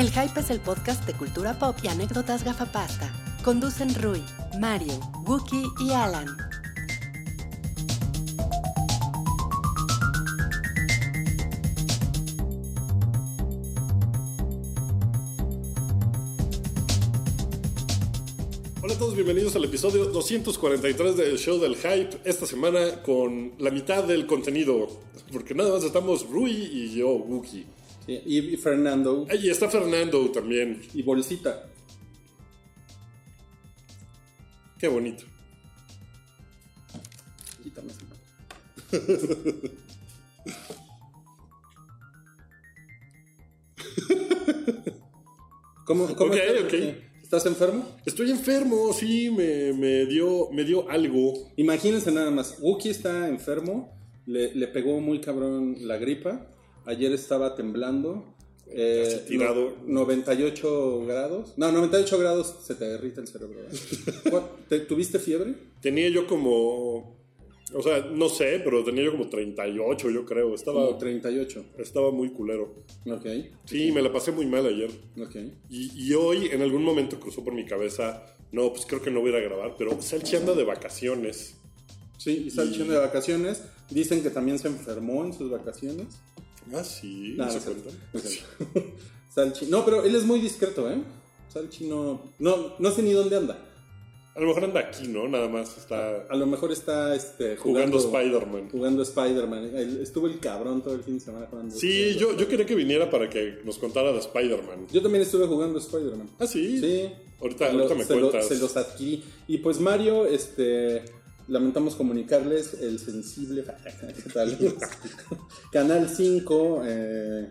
[0.00, 3.12] El Hype es el podcast de cultura pop y anécdotas gafapasta.
[3.44, 4.22] Conducen Rui,
[4.58, 6.26] Mario, Wookie y Alan.
[18.82, 22.22] Hola a todos, bienvenidos al episodio 243 del show del hype.
[22.24, 24.88] Esta semana con la mitad del contenido,
[25.30, 27.66] porque nada más estamos Rui y yo, Wookie.
[28.26, 30.80] Y, y Fernando Y está Fernando también.
[30.94, 31.66] y Bolsita.
[34.78, 35.24] Qué bonito.
[37.62, 38.00] Quítame esa.
[45.84, 46.94] ¿Cómo, cómo Ok, estás?
[47.22, 47.84] ¿Estás enfermo?
[48.04, 51.34] Estoy enfermo, sí, me, me dio, me dio algo.
[51.56, 52.56] Imagínense nada más.
[52.60, 53.96] Wookie está enfermo.
[54.26, 56.46] Le, le pegó muy cabrón la gripa.
[56.90, 58.24] Ayer estaba temblando.
[58.72, 59.76] Eh, Casi tirado.
[59.84, 61.54] no- 98 grados.
[61.56, 63.58] No, 98 grados se te derrite el cerebro.
[63.60, 63.72] ¿verdad?
[64.30, 65.54] ¿Cuál- te- ¿Tuviste fiebre?
[65.80, 67.16] Tenía yo como,
[67.74, 70.54] o sea, no sé, pero tenía yo como 38, yo creo.
[70.54, 71.64] Estaba, Como 38.
[71.78, 72.74] estaba muy culero.
[73.10, 73.26] Ok,
[73.64, 74.90] Sí, me la pasé muy mal ayer.
[75.20, 75.36] ok.
[75.68, 79.20] Y, y hoy en algún momento cruzó por mi cabeza, no, pues creo que no
[79.20, 81.56] voy a ir a grabar, pero Salchi anda de vacaciones.
[82.18, 83.62] Sí, y Salchi anda de vacaciones.
[83.90, 86.06] Dicen que también se enfermó en sus vacaciones.
[86.74, 87.72] Ah, sí, No, ¿no se sé.
[89.34, 89.66] Salchi.
[89.66, 90.98] No, pero él es muy discreto, ¿eh?
[91.48, 92.32] Salchi no.
[92.38, 93.66] No, no sé ni dónde anda.
[94.34, 95.26] A lo mejor anda aquí, ¿no?
[95.28, 98.70] Nada más está A lo mejor está este, jugando Spider-Man.
[98.70, 99.72] Jugando Spider-Man.
[100.00, 101.74] Estuvo el cabrón todo el fin de semana jugando.
[101.74, 104.86] Sí, yo, yo quería que viniera para que nos contara de Spider-Man.
[104.92, 106.30] Yo también estuve jugando Spider-Man.
[106.38, 106.78] Ah, sí.
[106.78, 107.10] Sí.
[107.40, 108.46] Ahorita, lo- ahorita me se lo- cuentas.
[108.48, 109.24] se los adquirí.
[109.48, 111.02] Y pues Mario, este.
[111.50, 113.64] Lamentamos comunicarles el sensible.
[114.24, 114.56] ¿Qué tal?
[115.72, 116.82] Canal 5.
[116.86, 117.48] eh,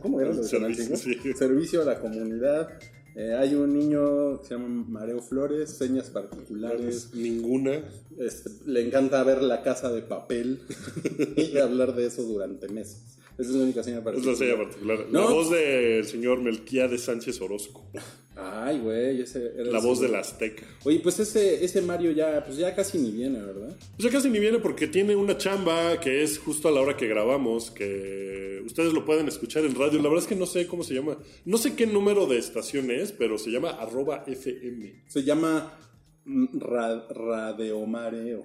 [0.00, 0.96] ¿cómo, era lo de Canal 5?
[0.96, 1.36] Servicio, sí.
[1.36, 2.68] Servicio a la comunidad.
[3.16, 7.10] Eh, hay un niño que se llama Mareo Flores, señas particulares.
[7.14, 7.82] Ninguna.
[8.16, 10.60] Este, le encanta ver la casa de papel
[11.36, 13.18] y hablar de eso durante meses.
[13.38, 14.34] Esa es la única seña Es particular.
[14.34, 15.06] la seña particular.
[15.10, 17.90] La voz del señor Melquiades Sánchez Orozco.
[18.34, 20.64] Ay, güey, ese era La voz de la Azteca.
[20.84, 23.76] Oye, pues ese, ese Mario ya, pues ya casi ni viene, ¿verdad?
[23.96, 26.96] Pues ya casi ni viene porque tiene una chamba que es justo a la hora
[26.96, 29.98] que grabamos, que ustedes lo pueden escuchar en radio.
[30.00, 31.18] La verdad es que no sé cómo se llama.
[31.44, 35.04] No sé qué número de estación es, pero se llama arroba FM.
[35.08, 35.78] Se llama
[36.24, 38.44] mm, ra- Radeomareo.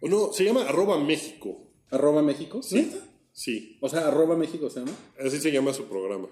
[0.00, 1.70] O no, se llama arroba México.
[1.90, 2.62] ¿Arroba México?
[2.62, 2.90] ¿Sí?
[3.32, 4.92] Sí, O sea, arroba México se llama.
[5.24, 6.28] así se llama su programa.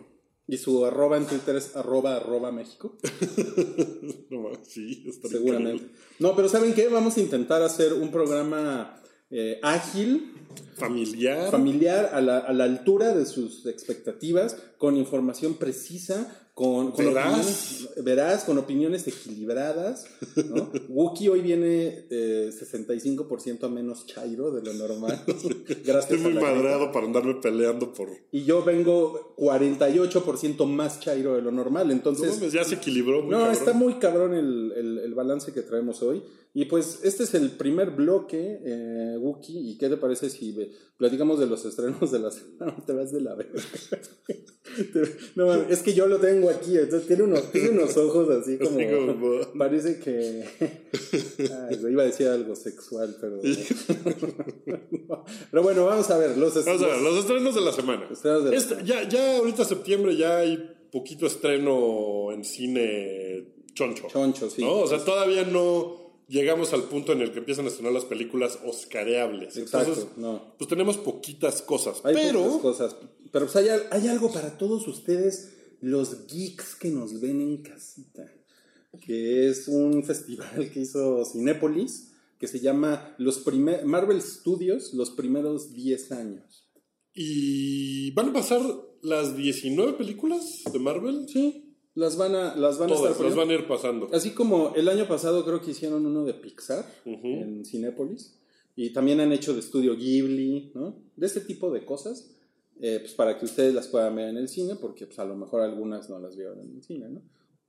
[0.48, 2.96] Y su arroba en Twitter es arroba arroba México.
[4.30, 5.74] No sí, está Seguramente.
[5.84, 5.98] increíble.
[6.18, 6.88] No, pero ¿saben qué?
[6.88, 10.32] Vamos a intentar hacer un programa eh, ágil,
[10.76, 11.50] Familiar.
[11.50, 17.86] familiar, a la, a la altura de sus expectativas, con información precisa, con, con opiniones
[18.02, 20.06] veraz, con opiniones equilibradas.
[20.48, 20.70] ¿no?
[20.88, 25.22] Wookie hoy viene eh, 65% a menos chairo de lo normal.
[25.84, 28.08] Gracias Estoy muy madrado para andarme peleando por...
[28.32, 31.88] Y yo vengo 48% más chairo de lo normal.
[31.88, 33.54] No Entonces, mames, ya se equilibró muy no, cabrón.
[33.54, 36.22] está muy cabrón el, el- el balance que traemos hoy.
[36.58, 39.72] Y pues este es el primer bloque, eh, Wookie.
[39.72, 42.74] ¿Y qué te parece si ve- platicamos de los estrenos de la semana?
[42.78, 43.60] No te vas de la verga.
[45.36, 46.76] No, es que yo lo tengo aquí.
[46.76, 48.70] Entonces tiene unos, tiene unos ojos así como.
[48.78, 50.44] Así como- parece que.
[51.70, 53.40] Ay, iba a decir algo sexual, pero.
[55.50, 56.36] pero bueno, vamos a ver.
[56.36, 58.08] Los Vamos a ver, los estrenos de la semana.
[58.10, 60.58] Estrenos de la Este- ya, ya ahorita septiembre ya hay
[60.92, 64.08] poquito estreno en cine choncho.
[64.08, 64.62] Choncho, sí.
[64.62, 64.80] ¿no?
[64.80, 68.58] O sea, todavía no llegamos al punto en el que empiezan a estrenar las películas
[68.64, 69.56] oscareables.
[69.56, 70.54] Exacto, Entonces, no.
[70.58, 72.00] pues tenemos poquitas cosas.
[72.04, 72.96] Hay pero pocas cosas.
[73.32, 77.62] Pero pues hay, al- hay algo para todos ustedes, los geeks que nos ven en
[77.62, 78.32] casita.
[79.04, 85.10] Que es un festival que hizo Cinépolis, que se llama los primer, Marvel Studios, los
[85.10, 86.68] primeros 10 años.
[87.14, 88.60] ¿Y van a pasar
[89.02, 91.26] las 19 películas de Marvel?
[91.28, 91.65] Sí,
[91.96, 94.08] las van a, las van a Todas, estar las van a ir pasando.
[94.12, 97.26] Así como el año pasado creo que hicieron uno de Pixar Ujú.
[97.26, 98.38] en Cinépolis.
[98.76, 100.94] Y también han hecho de estudio Ghibli, ¿no?
[101.16, 102.30] De este tipo de cosas.
[102.78, 105.34] eh, pues para que ustedes las puedan ver en el cine, porque pues a lo
[105.34, 107.22] mejor algunas no las vieron en el cine, ¿no?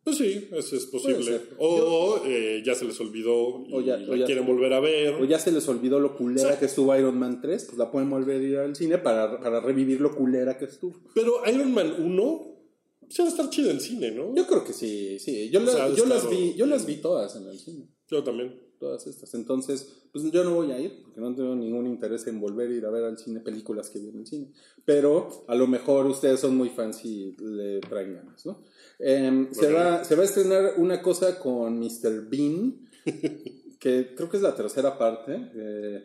[0.04, 1.40] Pues sí, eso es posible.
[1.60, 4.82] O eh, ya se les olvidó y O ya- la o ya- quieren volver a
[4.82, 5.14] ver.
[5.16, 6.60] O ya se les olvidó lo culera Sí.
[6.60, 9.62] que estuvo Iron Man 3, pues la pueden volver a ir al cine para, para
[9.62, 10.94] revivir lo culera que estuvo.
[11.16, 12.57] Pero Iron Man 1
[13.10, 14.34] se va a estar chido en cine, ¿no?
[14.36, 15.50] Yo creo que sí, sí.
[15.50, 17.88] Yo, la- O sea, yo las vi, yo las vi todas en el cine.
[18.10, 18.60] Yo también.
[18.80, 19.34] todas estas.
[19.34, 22.74] Entonces, pues yo no voy a ir, porque no tengo ningún interés en volver a
[22.76, 24.52] ir a ver al cine películas que vi en el cine.
[24.86, 28.62] Pero a lo mejor ustedes son muy fans y le traen ganas, ¿no?
[29.00, 32.28] Em, se, va, se va a estrenar una cosa con Mr.
[32.30, 32.88] Bean,
[33.80, 36.04] que creo que es la tercera parte, eh,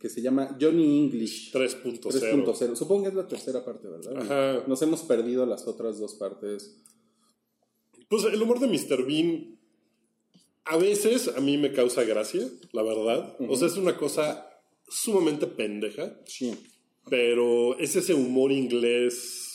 [0.00, 2.00] que se llama Johnny English 3.0.
[2.00, 2.74] 3.0.
[2.74, 4.16] Supongo que es la tercera parte, ¿verdad?
[4.16, 4.64] Ajá.
[4.66, 6.76] Nos hemos perdido las otras dos partes.
[8.08, 9.04] Pues el humor de Mr.
[9.06, 9.58] Bean
[10.64, 13.36] a veces a mí me causa gracia, la verdad.
[13.48, 14.46] O sea, es una cosa
[14.88, 16.54] sumamente pendeja, Sí.
[17.08, 19.49] pero es ese humor inglés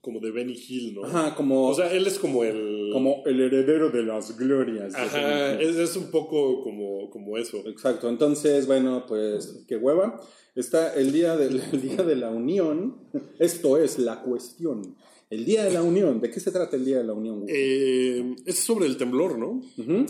[0.00, 1.04] como de Benny Hill, ¿no?
[1.04, 2.90] Ajá, como, O sea, él es como el...
[2.92, 4.92] como el heredero de las glorias.
[4.92, 7.58] de Ajá, es, es un poco como, como eso.
[7.66, 10.20] Exacto, entonces, bueno, pues qué hueva.
[10.54, 12.96] Está el día, del, el día de la Unión.
[13.38, 14.96] Esto es la cuestión.
[15.30, 16.20] El Día de la Unión.
[16.20, 17.44] ¿De qué se trata el Día de la Unión?
[17.48, 19.60] Eh, es sobre el temblor, ¿no?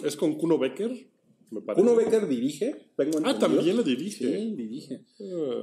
[0.04, 0.92] Es con Kuno Becker,
[1.50, 1.82] me parece.
[1.82, 2.76] Uno Becker dirige.
[2.96, 4.24] tengo Ah, también la dirige.
[4.38, 5.00] Sí, dirige.
[5.20, 5.62] Ah.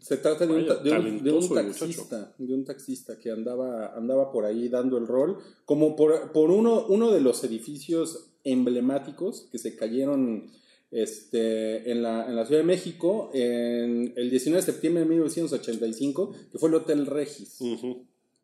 [0.00, 2.64] Se trata de un, Vaya, ta- de un- de un talentoso el taxista, de un
[2.64, 7.20] taxista que andaba, andaba por ahí dando el rol, como por, por uno, uno de
[7.20, 10.50] los edificios emblemáticos que se cayeron
[10.90, 16.32] este, en, la, en la Ciudad de México en el 19 de septiembre de 1985,
[16.50, 17.58] que fue el Hotel Regis.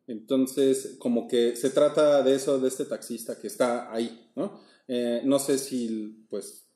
[0.07, 4.59] Entonces, como que se trata de eso, de este taxista que está ahí, ¿no?
[4.87, 6.67] Eh, no sé si, pues,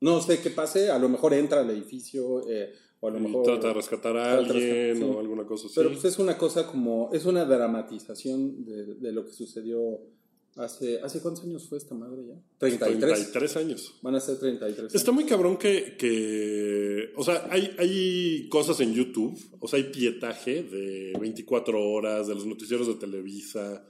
[0.00, 3.22] no sé qué pase, a lo mejor entra al edificio, eh, o a lo Y
[3.22, 3.44] mejor...
[3.44, 5.02] trata de rescatar a alguien rescatar, sí.
[5.02, 5.74] o alguna cosa así.
[5.76, 10.00] Pero pues es una cosa como, es una dramatización de, de lo que sucedió
[10.56, 12.34] hace, ¿hace cuántos años fue esta madre ya?
[12.58, 13.32] 33.
[13.32, 13.94] 33 años.
[14.02, 14.94] Van a ser 33.
[14.94, 19.90] Está muy cabrón que, que o sea, hay, hay cosas en YouTube, o sea, hay
[19.90, 23.84] pietaje de 24 horas, de los noticieros de Televisa,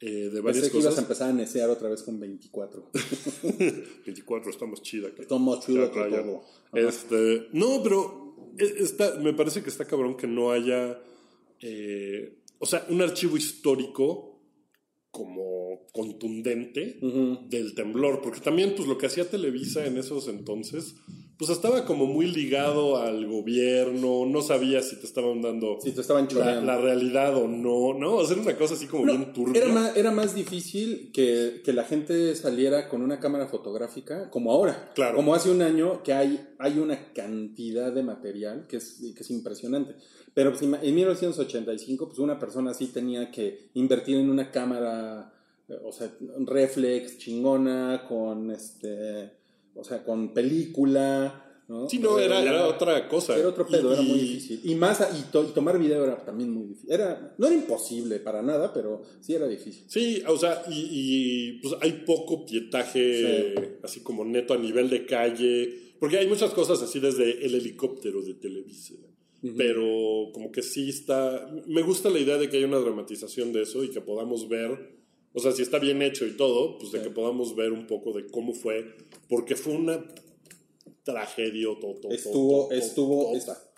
[0.00, 2.90] eh, de varias Pensé que ibas a empezar a necear otra vez con 24.
[4.06, 5.22] 24 está más chida que...
[5.22, 6.44] Está más chido que todo.
[6.72, 11.00] Este, no, pero e- está, me parece que está cabrón que no haya,
[11.60, 14.40] eh, o sea, un archivo histórico
[15.10, 16.98] como contundente
[17.48, 20.94] del temblor, porque también pues lo que hacía Televisa en esos entonces,
[21.38, 26.00] pues estaba como muy ligado al gobierno, no sabía si te estaban dando Si te
[26.00, 28.20] estaban la, la realidad o no, ¿no?
[28.20, 29.62] Hacer una cosa así como No, bien turbia.
[29.62, 34.50] Era más, era más difícil que, que la gente saliera con una cámara fotográfica como
[34.50, 34.90] ahora.
[34.96, 35.14] Claro.
[35.14, 39.30] Como hace un año que hay, hay una cantidad de material que es, que es
[39.30, 39.94] impresionante.
[40.34, 45.32] Pero pues, en 1985, pues una persona así tenía que invertir en una cámara,
[45.68, 46.12] eh, o sea,
[46.46, 49.37] reflex, chingona, con este,
[49.78, 51.44] o sea, con película.
[51.68, 51.86] ¿no?
[51.86, 53.36] Sí, no, era, Eh, era otra cosa.
[53.36, 54.60] era otro pedo, Y- era muy difícil.
[54.64, 56.90] Y más, y, to- y tomar video era también muy difícil.
[56.90, 59.84] Era, no era imposible para nada, pero sí era difícil.
[59.86, 63.62] Sí, o sea, y, y, pues hay poco pietaje, Sí.
[63.82, 68.22] así como neto a nivel de calle, porque hay muchas cosas así desde el helicóptero
[68.22, 68.94] de Televisa,
[69.56, 73.62] pero como que sí está, me gusta la idea de que haya una dramatización de
[73.62, 74.97] eso y que podamos ver,
[75.38, 77.04] o sea, si está bien hecho y todo, pues de Sí.
[77.04, 78.94] que podamos ver un poco de cómo fue,
[79.28, 80.04] porque fue una
[81.04, 83.34] tragedia, to, to, to, Estuvo, estuvo,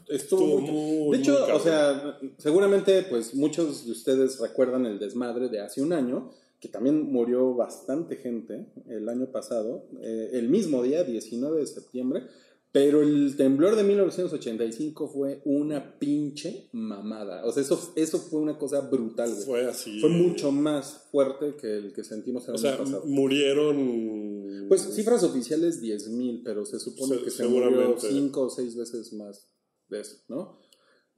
[0.09, 5.49] estuvo, muy- De hecho, muy o sea, seguramente, pues muchos de ustedes recuerdan el desmadre
[5.49, 6.31] de hace un año,
[6.61, 12.25] que también murió bastante gente el año pasado, eh, el mismo día, 19 de septiembre,
[12.73, 17.45] pero el temblor de 1985 fue una pinche mamada.
[17.45, 19.45] O sea, eso, eso fue una cosa brutal, güey.
[19.45, 20.01] Fue así.
[20.01, 23.05] Fue mucho más fuerte que el que sentimos el O año sea, pasado.
[23.07, 24.67] murieron...
[24.69, 28.09] Pues cifras oficiales 10.000, pero se supone Se- que se murió seguramente.
[28.09, 29.49] 5 o 6 veces más
[29.89, 30.61] de eso, ¿no?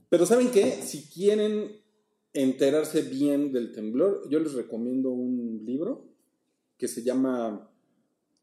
[0.08, 0.80] Pero ¿saben qué?
[0.82, 1.82] Si quieren
[2.32, 6.08] enterarse bien del temblor, yo les recomiendo un libro
[6.78, 7.70] que se llama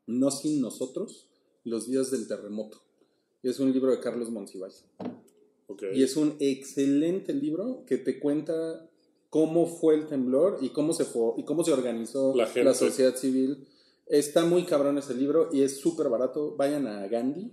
[0.05, 1.27] No sin nosotros,
[1.63, 2.79] los días del terremoto.
[3.43, 4.83] Es un libro de Carlos Monsiváis.
[5.67, 5.83] Ok.
[5.93, 8.89] Y es un excelente libro que te cuenta
[9.29, 13.15] cómo fue el temblor y cómo se, fo- y cómo se organizó La la, sociedad
[13.15, 13.67] civil.
[14.07, 16.55] Está muy cabrón ese libro y es súper barato.
[16.57, 17.51] Vayan a Gandhi.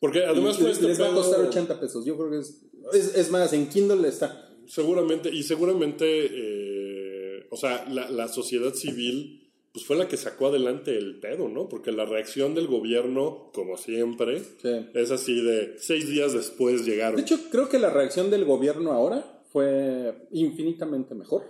[0.00, 2.04] Porque además fue les, este les va a costar 80 pesos.
[2.04, 4.48] Yo creo que es, es, es más, en Kindle está.
[4.66, 9.47] Seguramente, y seguramente, eh, o sea, la, la sociedad civil,
[9.78, 11.68] pues fue la que sacó adelante el pedo, ¿no?
[11.68, 14.86] Porque la reacción del gobierno, como siempre, Sí.
[14.94, 17.14] es así de seis días después llegaron.
[17.16, 21.42] De hecho, creo que la reacción del gobierno ahora fue infinitamente mejor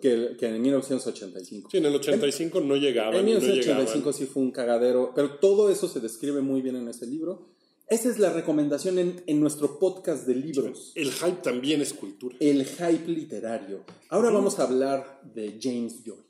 [0.00, 1.68] que, que en 1985.
[1.70, 4.14] sí, en el 85 no llegaban, En y no 1985 llegaban.
[4.14, 7.46] sí fue un cagadero, pero todo eso se describe muy bien en ese libro.
[7.86, 10.92] Esa es la recomendación en, en nuestro podcast de libros.
[10.94, 12.34] El hype también es cultura.
[12.40, 13.80] El hype literario.
[14.08, 16.23] Ahora vamos a hablar de James Joyce.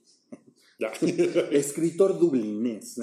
[1.51, 3.01] escritor dublinés.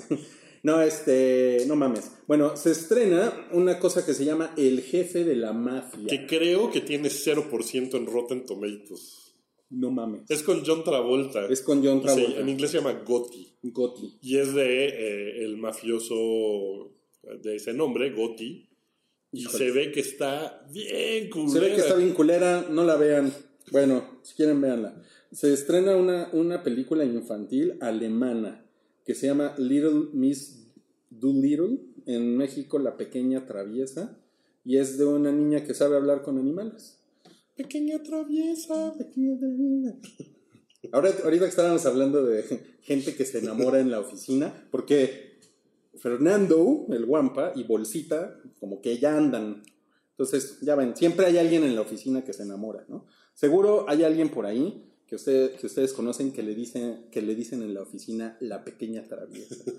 [0.64, 2.12] No, este, no mames.
[2.28, 6.06] Bueno, se estrena una cosa que se llama El jefe de la mafia.
[6.08, 9.34] Que creo que tiene 0% en Rotten Tomatoes.
[9.72, 10.30] No mames.
[10.30, 11.48] Es con John Travolta.
[11.48, 12.40] Es con John Sí, Travolta.
[12.42, 13.56] en inglés se llama Gotti.
[13.64, 14.18] Gotti.
[14.22, 16.92] Y es de eh, el mafioso
[17.42, 18.68] de ese nombre, Gotti.
[19.32, 19.58] Y Híjole.
[19.58, 21.54] se ve que está bien culera.
[21.54, 23.34] Se ve que está bien culera, no la vean.
[23.72, 25.02] Bueno, si quieren, véanla.
[25.32, 28.66] Se estrena una, una película infantil alemana
[29.06, 30.68] que se llama Little Miss
[31.10, 31.80] Doolittle.
[32.06, 34.18] En México, La Pequeña Traviesa.
[34.66, 37.00] Y es de una niña que sabe hablar con animales.
[37.56, 38.94] Pequeña traviesa.
[38.98, 39.96] Pequeña Traviesa.
[40.92, 42.44] Ahora, ahorita que estábamos hablando de
[42.82, 45.38] gente que se enamora en la oficina, porque
[45.96, 49.62] Fernando, el guampa, y Bolsita, como que ya andan.
[50.10, 53.06] Entonces, ya ven, siempre hay alguien en la oficina que se enamora, ¿no?
[53.36, 57.36] Seguro hay alguien por ahí que, usted, que ustedes conocen que le, dicen, que le
[57.36, 59.64] dicen en la oficina la pequeña traviesa.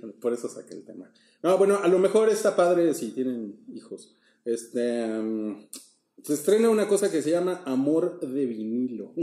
[0.00, 1.12] Bueno, por eso saqué el tema.
[1.42, 4.16] No, bueno, a lo mejor está padre si tienen hijos.
[4.44, 5.66] Este, um,
[6.22, 9.14] se estrena una cosa que se llama Amor de vinilo.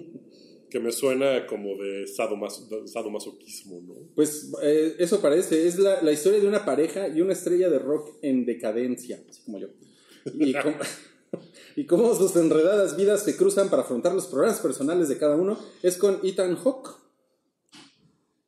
[0.69, 3.95] Que me suena como de sadomas- sadomasoquismo, ¿no?
[4.15, 7.79] Pues eh, eso parece, es la, la historia de una pareja y una estrella de
[7.79, 9.67] rock en decadencia, así como yo.
[10.39, 10.75] Y cómo,
[11.75, 15.57] y cómo sus enredadas vidas se cruzan para afrontar los problemas personales de cada uno
[15.83, 16.89] es con Ethan Hawke.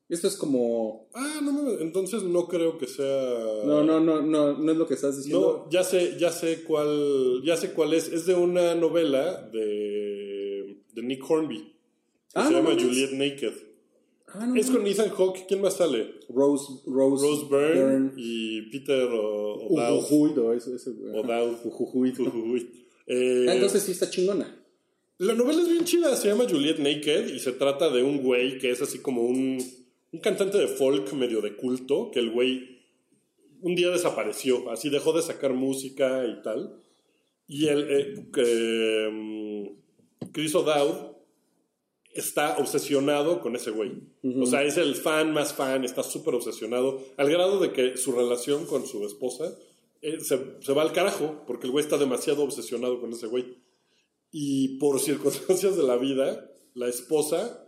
[0.10, 1.10] Esto es como...
[1.14, 3.34] Ah, no entonces no creo que sea.
[3.66, 5.64] No, no, no, no, no es lo que estás diciendo.
[5.66, 8.08] No, ya sé, ya sé cuál, ya sé cuál es.
[8.08, 11.58] Es de una novela de, de Nick Hornby.
[11.60, 11.74] que
[12.36, 12.82] Ah, se no llama.
[12.82, 13.54] Juliet Naked.
[14.28, 14.78] Ah, no, Es no.
[14.78, 15.46] con Ethan Hawke.
[15.48, 16.16] ¿Quién más sale?
[16.30, 18.12] Rose, Rose, Rose Byrne Byrne.
[18.18, 20.56] y Peter O- O'Dowd.
[20.56, 20.72] Eso.
[20.72, 21.20] ajá.
[21.20, 21.66] O'Dowd.
[21.66, 22.70] Ujujuy.
[23.08, 24.54] Eh, Ah, entonces sí está chingona.
[25.20, 28.60] La novela es bien chida, se llama Juliet Naked y se trata de un güey
[28.60, 29.58] que es así como un,
[30.12, 32.78] un cantante de folk medio de culto, que el güey
[33.62, 36.80] un día desapareció, así dejó de sacar música y tal.
[37.48, 41.17] Y el eh, que, mm, Chris O'Dowd
[42.18, 43.94] está obsesionado con ese güey.
[44.42, 48.12] O sea, es el fan más fan, está súper obsesionado, al grado de que su
[48.12, 49.54] relación con su esposa
[50.02, 53.58] eh, se, se va al carajo, porque el güey está demasiado obsesionado con ese güey.
[54.32, 57.66] Y por circunstancias de la vida, la esposa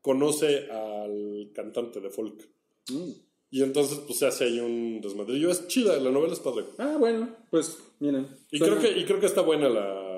[0.00, 2.48] conoce al cantante de folk.
[2.90, 3.10] Mm.
[3.52, 5.50] Y entonces, pues se hace ahí un desmadrillo.
[5.50, 6.64] Es chida, la novela es padre.
[6.78, 8.28] Ah, bueno, pues miren.
[8.50, 10.09] Y, suena- creo, que, y creo que está buena la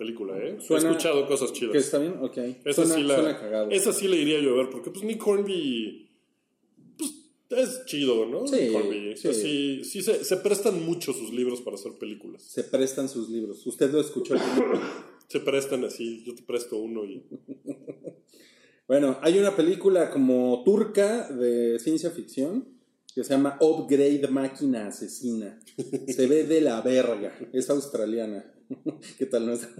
[0.00, 0.56] película, ¿eh?
[0.60, 1.72] Suena- He escuchado cosas chidas.
[1.72, 2.16] ¿Que está bien?
[2.20, 2.38] Ok.
[2.64, 3.70] Esa, suena, sí la, suena cagado.
[3.70, 6.08] esa sí la iría yo a ver, porque pues Nick Hornby
[6.98, 7.12] pues,
[7.50, 8.46] es chido, ¿no?
[8.48, 8.72] Sí,
[9.16, 9.34] sí.
[9.34, 12.42] sí, sí se, se prestan mucho sus libros para hacer películas.
[12.42, 13.64] Se prestan sus libros.
[13.66, 14.34] Usted lo escuchó.
[15.28, 17.22] Se prestan así, yo te presto uno y...
[18.88, 22.79] bueno, hay una película como turca de ciencia ficción
[23.14, 25.58] que se llama Upgrade Máquina Asesina.
[26.08, 27.36] Se ve de la verga.
[27.52, 28.44] Es australiana.
[29.18, 29.46] ¿Qué tal?
[29.46, 29.74] Nuestras,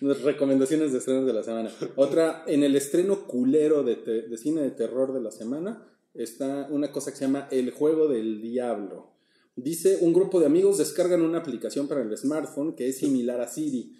[0.22, 1.70] recomendaciones de estrenos de la semana.
[1.96, 6.92] Otra, en el estreno culero de, de cine de terror de la semana, está una
[6.92, 9.16] cosa que se llama El Juego del Diablo.
[9.56, 13.48] Dice, un grupo de amigos descargan una aplicación para el smartphone que es similar a
[13.48, 13.96] Siri.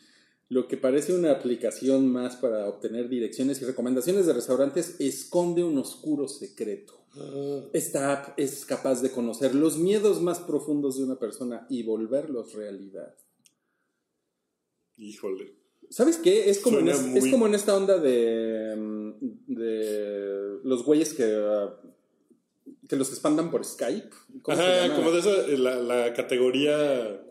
[0.49, 5.77] Lo que parece una aplicación más para obtener direcciones y recomendaciones de restaurantes esconde un
[5.79, 6.95] oscuro secreto.
[7.73, 12.53] Esta app es capaz de conocer los miedos más profundos de una persona y volverlos
[12.53, 13.15] realidad.
[14.99, 15.55] Híjole.
[15.91, 16.51] ¿Sabes qué?
[16.51, 19.13] Es como, en, es, muy- es como en esta onda de, mm,
[19.55, 21.81] de los güeyes que, ah,
[22.89, 24.11] que los espantan por Skype.
[24.43, 27.23] ¿Cómo se Ajá, como de esa, eh, la, la categoría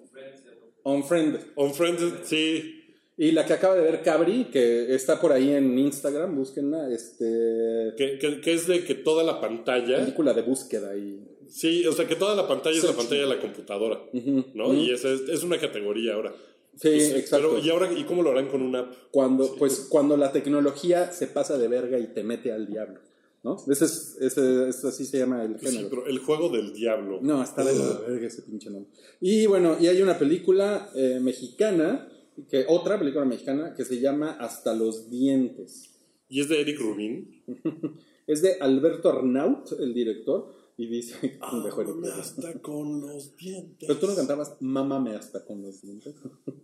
[0.84, 1.39] Unfriend.
[1.55, 2.75] Unfriended, sí.
[3.17, 7.93] Y la que acaba de ver Cabri, que está por ahí en Instagram, búsquenla, este...
[7.98, 10.00] Que, que- que es de que toda la pantalla...
[10.00, 11.22] Película de búsqueda y...
[11.48, 14.00] Sí, o sea, que toda la pantalla es la pantalla de la computadora,
[14.53, 14.74] ¿no?
[14.74, 16.34] Y esa es, es una categoría ahora.
[16.75, 17.51] Sí, Pues, exacto.
[17.53, 18.93] Pero, ¿y ahora y cómo lo harán con una app?
[19.12, 23.00] Cuando, pues, cuando la tecnología se pasa de verga y te mete al diablo,
[23.43, 23.63] ¿no?
[23.72, 25.89] Ese es, ese, ese así se llama el Sí, género.
[25.89, 27.19] pero el juego del diablo.
[27.22, 28.91] No, está de la verga ese pinche nombre.
[29.22, 32.10] Y bueno, y hay una película eh, mexicana,
[32.50, 35.92] que, otra película mexicana que se llama Hasta los dientes.
[36.30, 37.44] Y es de Eric Rubin.
[38.27, 42.10] Es de Alberto Arnaut, el director, y dice, Ámame Rubin.
[42.10, 43.88] hasta con los dientes.
[43.88, 46.15] Pero tú no cantabas Mámame hasta con los dientes.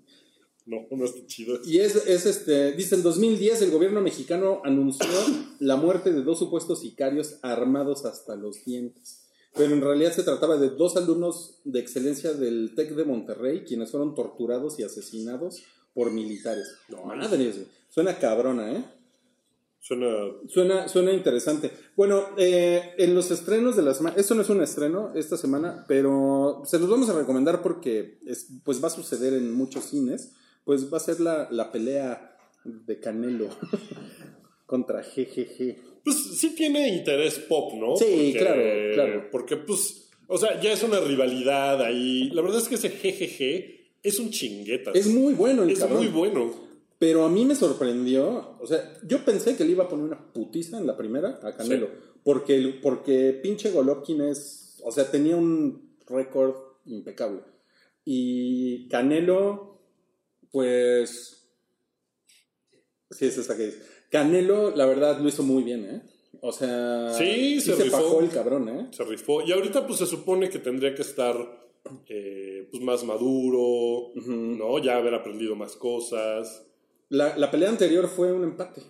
[0.64, 1.60] No, no está chido.
[1.66, 5.08] Y es, es este, dice, en 2010 el gobierno mexicano anunció
[5.60, 9.21] la muerte de dos supuestos sicarios armados hasta los dientes.
[9.54, 13.92] Pero en realidad se trataba de dos alumnos de excelencia del TEC de Monterrey, quienes
[13.92, 16.78] fueron torturados y asesinados por militares.
[16.88, 17.68] No, madre, güey.
[17.90, 18.86] suena cabrona, ¿eh?
[19.80, 20.08] Suena.
[20.48, 21.72] Suena, suena interesante.
[21.98, 25.86] Bueno, eh, en los estrenos de la semana, esto no es un estreno esta semana,
[25.88, 30.34] pero se los vamos a recomendar porque es, pues va a suceder en muchos cines.
[30.64, 33.50] Pues va a ser la, la pelea de Canelo
[34.66, 35.91] contra GGG.
[36.04, 37.96] Pues sí tiene interés pop, ¿no?
[37.96, 38.62] Sí, claro,
[38.94, 39.30] claro.
[39.32, 42.30] Porque, pues, o sea, ya es una rivalidad ahí.
[42.32, 44.92] La verdad es que ese GGG es un chingueta.
[44.94, 46.00] Es muy bueno el Es cabrón.
[46.00, 46.54] muy bueno.
[46.98, 50.32] Pero a mí me sorprendió, o sea, yo pensé que le iba a poner una
[50.34, 51.94] putiza en la primera a Canelo, Sí.
[52.24, 56.56] porque, porque pinche Golovkin es, o sea, tenía un récord
[56.86, 57.42] impecable.
[58.06, 59.80] Y Canelo,
[60.52, 61.48] pues,
[63.10, 63.78] sí, es esa que es.
[64.12, 66.02] Canelo, la verdad, lo hizo muy bien, ¿eh?
[66.42, 67.98] O sea, Sí, se rifó.
[67.98, 68.88] fajó el cabrón, ¿eh?
[68.92, 69.42] Se rifó.
[69.42, 71.36] Y ahorita, pues se supone que tendría que estar
[72.10, 74.78] eh, pues, más maduro, ¿no?
[74.80, 76.64] Ya haber aprendido más cosas.
[77.10, 78.82] La, la pelea anterior fue un empate.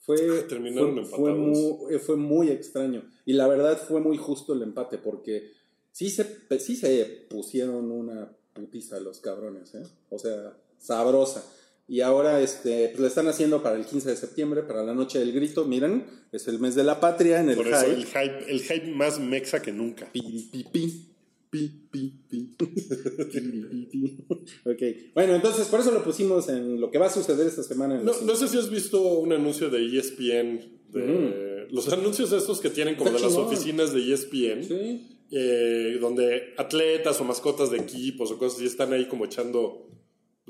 [0.00, 0.16] Fue,
[0.48, 3.02] terminaron fue, fue muy, eh, fue muy extraño.
[3.26, 5.50] Y la verdad fue muy justo el empate porque
[5.92, 6.24] sí se,
[6.58, 9.82] sí se pusieron una putiza los cabrones, ¿eh?
[10.10, 11.44] O sea, sabrosa.
[11.90, 15.18] Y ahora este, pues, le están haciendo para el 15 de septiembre, para la noche
[15.18, 15.64] del grito.
[15.64, 17.94] Miren, es el mes de la patria en el Por eso hype.
[17.94, 20.10] el hype, el hype más mexa que nunca.
[20.12, 20.20] Pi,
[20.52, 21.08] pi, pi,
[21.50, 22.56] pi, pi, pi.
[22.58, 24.18] Pi, pi, pi.
[24.64, 27.98] ok, bueno, entonces por eso lo pusimos en lo que va a suceder esta semana.
[27.98, 30.78] En No, no sé si has visto un anuncio de ESPN.
[30.92, 33.52] De, Los anuncios estos que tienen como Está de las chingón.
[33.52, 34.64] oficinas de ESPN.
[34.64, 35.06] Sí.
[35.30, 39.86] eh, donde atletas o mascotas de equipos o cosas así están ahí como echando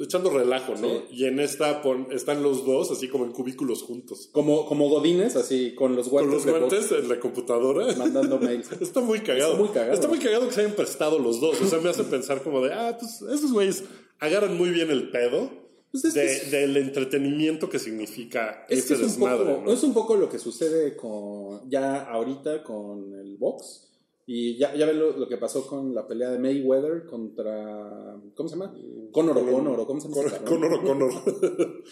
[0.00, 0.88] echando relajo, ¿no?
[0.88, 1.00] Sí.
[1.11, 4.28] Y en esta pon- están los dos así como en cubículos juntos.
[4.33, 6.35] Como, como godines, así, con los Con guantes.
[6.35, 7.95] los de box, guantes en la computadora.
[7.97, 8.71] mandando mails.
[8.81, 9.52] Está muy cagado.
[9.52, 9.93] Está muy cagado.
[9.95, 11.61] Está muy cagado que se hayan prestado los dos.
[11.61, 13.85] O sea, me hace pensar como de, ah, pues esos güeyes
[14.21, 15.50] agarran muy bien el pedo
[15.93, 19.62] Pues es de- es- del entretenimiento que significa Es que ese es un, desmadre, poco,
[19.67, 19.73] ¿no?
[19.73, 23.87] es un poco lo que sucede con ya ahorita con el box.
[24.30, 28.14] Y ya, ya ven lo, lo que pasó con la pelea de Mayweather contra.
[28.34, 28.75] ¿Cómo se llama?
[29.10, 30.45] Conor O'Connor, ¿cómo se llama?
[30.45, 31.10] Conor, cabrón?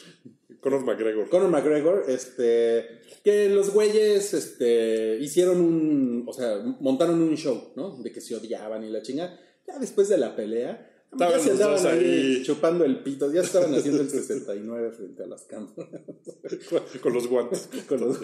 [0.60, 1.30] Conor, McGregor.
[1.30, 2.84] Conor McGregor, este,
[3.24, 7.96] que los güeyes, este, hicieron un, o sea, montaron un show, ¿no?
[8.02, 9.38] De que se odiaban y la chinga.
[9.66, 12.42] Ya después de la pelea, Estaban ya se andaban ahí ahí.
[12.42, 15.76] chupando el pito, ya estaban haciendo el 69 frente a las cámaras.
[17.02, 17.68] Con los guantes.
[17.88, 18.18] Con los-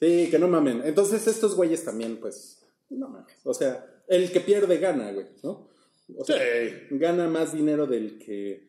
[0.00, 0.82] Sí, que no mamen.
[0.84, 3.34] Entonces estos güeyes también, pues, no mames.
[3.44, 5.68] O sea, el que pierde gana, güey, ¿no?
[6.16, 6.96] O sea, Sí.
[6.96, 8.68] gana más dinero del que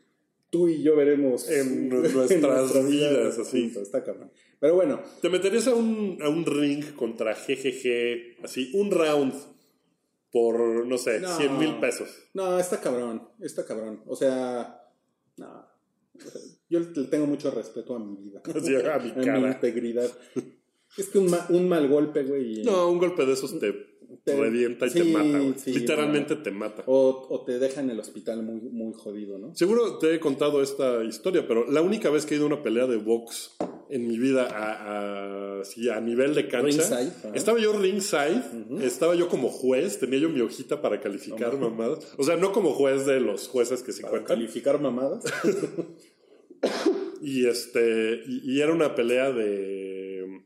[0.50, 3.72] tú y yo veremos En nuestras vidas, así.
[3.80, 4.32] Está cabrón.
[4.60, 9.34] Pero bueno, ¿Te meterías a un, a un ring contra GGG, así, un round
[10.32, 11.36] por, no sé, No.
[11.38, 12.10] 100 mil pesos?
[12.34, 14.02] no, está cabrón, está cabrón.
[14.08, 14.82] O sea,
[15.38, 15.66] no.
[16.70, 18.42] Yo le tengo mucho respeto a mi vida.
[18.48, 19.52] A mi a mi cara.
[19.52, 20.10] integridad.
[20.98, 22.64] Es que un, ma- un mal golpe, güey.
[22.64, 23.72] No, un golpe de esos te,
[24.24, 25.54] Te- revienta y te mata, güey.
[25.58, 26.84] sí, Literalmente te mata.
[26.86, 29.54] O, o te deja en el hospital muy, muy jodido, ¿no?
[29.56, 32.64] Seguro te he contado esta historia, pero la única vez que he ido a una
[32.64, 33.56] pelea de box
[33.90, 38.42] en mi vida a, a, sí, a nivel de cancha, Ringside, estaba yo ringside,
[38.82, 42.14] estaba yo como juez, tenía yo mi hojita para calificar mamadas.
[42.18, 44.40] O sea, no como juez de los jueces que se Para encuentran.
[44.40, 45.24] calificar mamadas.
[47.22, 50.44] Y este y, y era una pelea de,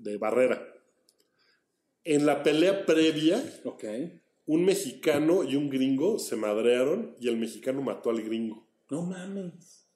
[0.00, 0.73] de barrera.
[2.04, 3.42] En la pelea previa,
[4.46, 8.68] un mexicano y un gringo se madrearon y el mexicano mató al gringo.
[8.90, 9.88] No mames.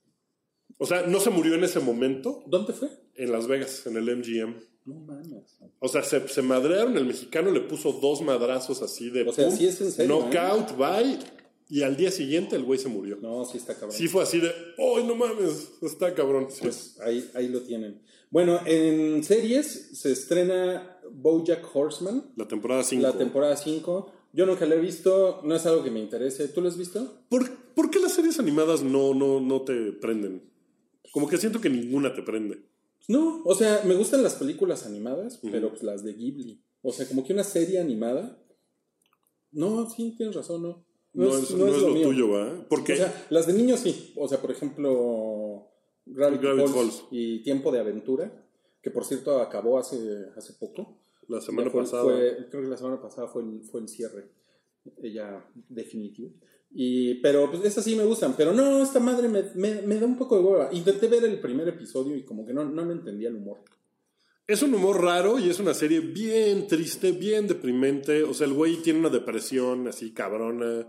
[0.79, 2.89] O sea, no se murió en ese momento ¿Dónde fue?
[3.15, 4.55] en Las Vegas, en el MGM.
[4.85, 5.59] No mames.
[5.81, 9.29] O sea, se, se madrearon, el mexicano le puso dos madrazos así de...
[9.29, 11.19] O sea, pum, sí es en serio, Knockout, bye.
[11.69, 13.19] Y al día siguiente el güey se murió.
[13.21, 13.93] No, sí está cabrón.
[13.93, 15.73] Sí fue así de, ¡ay, no mames!
[15.83, 16.47] Está cabrón.
[16.51, 16.61] Sí.
[16.63, 18.01] Pues ahí, ahí lo tienen.
[18.31, 23.03] Bueno, en series se estrena Bojack Horseman, la temporada 5.
[23.03, 24.13] la temporada 5.
[24.33, 26.49] Yo nunca la he visto, no es algo que me interese.
[26.49, 27.23] ¿Tú lo has visto?
[27.29, 30.43] ¿Por, por qué las series animadas no, no, no te prenden?
[31.13, 32.63] Como que siento que ninguna te prende.
[33.09, 36.63] No, o sea, me gustan las películas animadas, pero pues las de Ghibli.
[36.83, 38.39] O sea, como que una serie animada.
[39.51, 40.85] No, sí, tienes razón, no.
[41.15, 42.09] No, es, no es lo, mío.
[42.09, 42.67] tuyo, ¿va?
[42.69, 44.13] Porque O sea, las de niños sí.
[44.15, 45.48] O sea, por ejemplo,
[46.15, 47.05] Gravity, Gravity Falls, Falls.
[47.11, 48.45] y Tiempo de Aventura,
[48.83, 50.99] que por cierto acabó hace, hace poco.
[51.29, 52.03] la semana fue- pasada...
[52.05, 54.27] fue- creo que la semana pasada fue el, fue el cierre.
[55.03, 56.31] eh, Ya definitivo.
[56.71, 58.35] Y, pero pues esas sí me gustan.
[58.37, 60.69] Pero no, esta madre me, me, me da un poco de hueva.
[60.73, 63.59] Intenté ver el primer episodio y como que no, no le entendía el humor.
[64.47, 68.23] Es un humor raro y es una serie bien triste, bien deprimente.
[68.23, 70.87] O sea, el güey tiene una depresión así cabrona.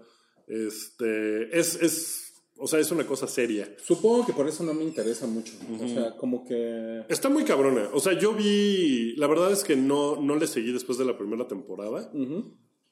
[0.48, 2.29] Este, es, es
[2.62, 3.74] O sea, es una cosa seria.
[3.82, 5.54] Supongo que por eso no me interesa mucho.
[5.82, 7.04] O sea, como que...
[7.08, 7.90] Está muy cabrona.
[7.94, 9.16] O sea, yo vi.
[9.16, 12.12] La verdad es que no, no le seguí después de la primera temporada.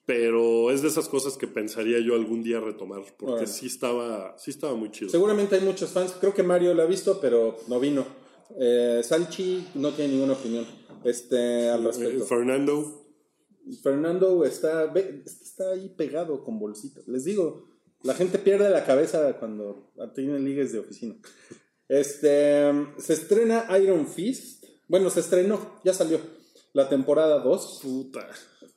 [0.05, 3.01] Pero es de esas cosas que pensaría yo algún día retomar.
[3.17, 4.37] Porque sí estaba.
[4.37, 5.09] Sí estaba muy chido.
[5.09, 6.13] Seguramente hay muchos fans.
[6.19, 8.05] Creo que Mario lo ha visto, pero no vino.
[8.57, 10.65] Eh, Salchi no tiene ninguna opinión
[11.03, 12.25] este, al Eh, respecto.
[12.25, 13.03] Fernando.
[13.83, 17.05] Fernando está, está ahí pegado con bolsitas.
[17.09, 17.67] Les digo,
[18.03, 21.15] la gente pierde la cabeza cuando tienen ligues de oficina.
[21.87, 24.65] Este, se estrena Iron Fist.
[24.87, 26.19] Bueno, se estrenó, ya salió.
[26.73, 27.79] La temporada 2.
[27.81, 28.27] Puta.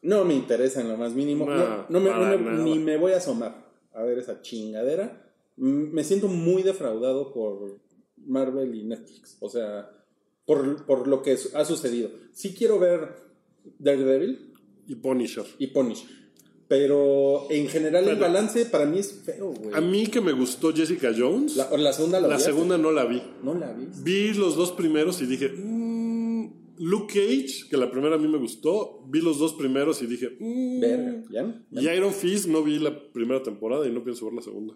[0.02, 1.46] No me interesa en lo más mínimo.
[1.46, 5.26] No, No, no me- no ni me voy a asomar a ver esa chingadera.
[5.56, 7.80] Me siento muy defraudado por
[8.16, 9.36] Marvel y Netflix.
[9.40, 9.90] O sea,
[10.46, 12.10] por, por lo que ha sucedido.
[12.32, 13.08] Sí quiero ver
[13.78, 14.54] Daredevil
[14.86, 15.44] Y Punisher.
[15.58, 16.08] y Punisher.
[16.70, 19.74] Pero en general el balance para mí es feo, güey.
[19.74, 21.56] A mí que me gustó Jessica Jones.
[21.56, 23.20] La, la segunda la, la segunda no la vi.
[23.42, 23.88] No la vi.
[24.04, 25.48] Vi los dos primeros y dije.
[25.48, 29.04] "Mm, Luke Cage, que la primera a mí me gustó.
[29.08, 30.28] Vi los dos primeros y dije.
[30.38, 30.80] "Mm".
[30.80, 31.64] Verga, ¿ya?
[31.72, 34.74] Y Iron Fist no vi la primera temporada y no pienso ver la segunda.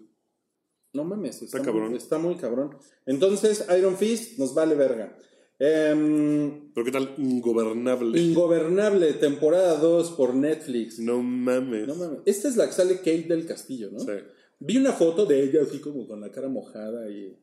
[0.91, 1.91] No mames, está, Está cabrón.
[1.91, 2.75] Muy, está muy cabrón.
[3.05, 5.17] Entonces, Iron Fist nos vale verga.
[5.57, 8.19] Em, Pero qué tal ingobernable.
[8.19, 10.99] Ingobernable, temporada 2 por Netflix.
[10.99, 11.87] No mames.
[11.87, 12.19] No mames.
[12.25, 13.99] Esta es la que sale Kate del Castillo, ¿no?
[13.99, 14.11] Sí.
[14.59, 17.37] Vi una foto de ella así como con la cara mojada y...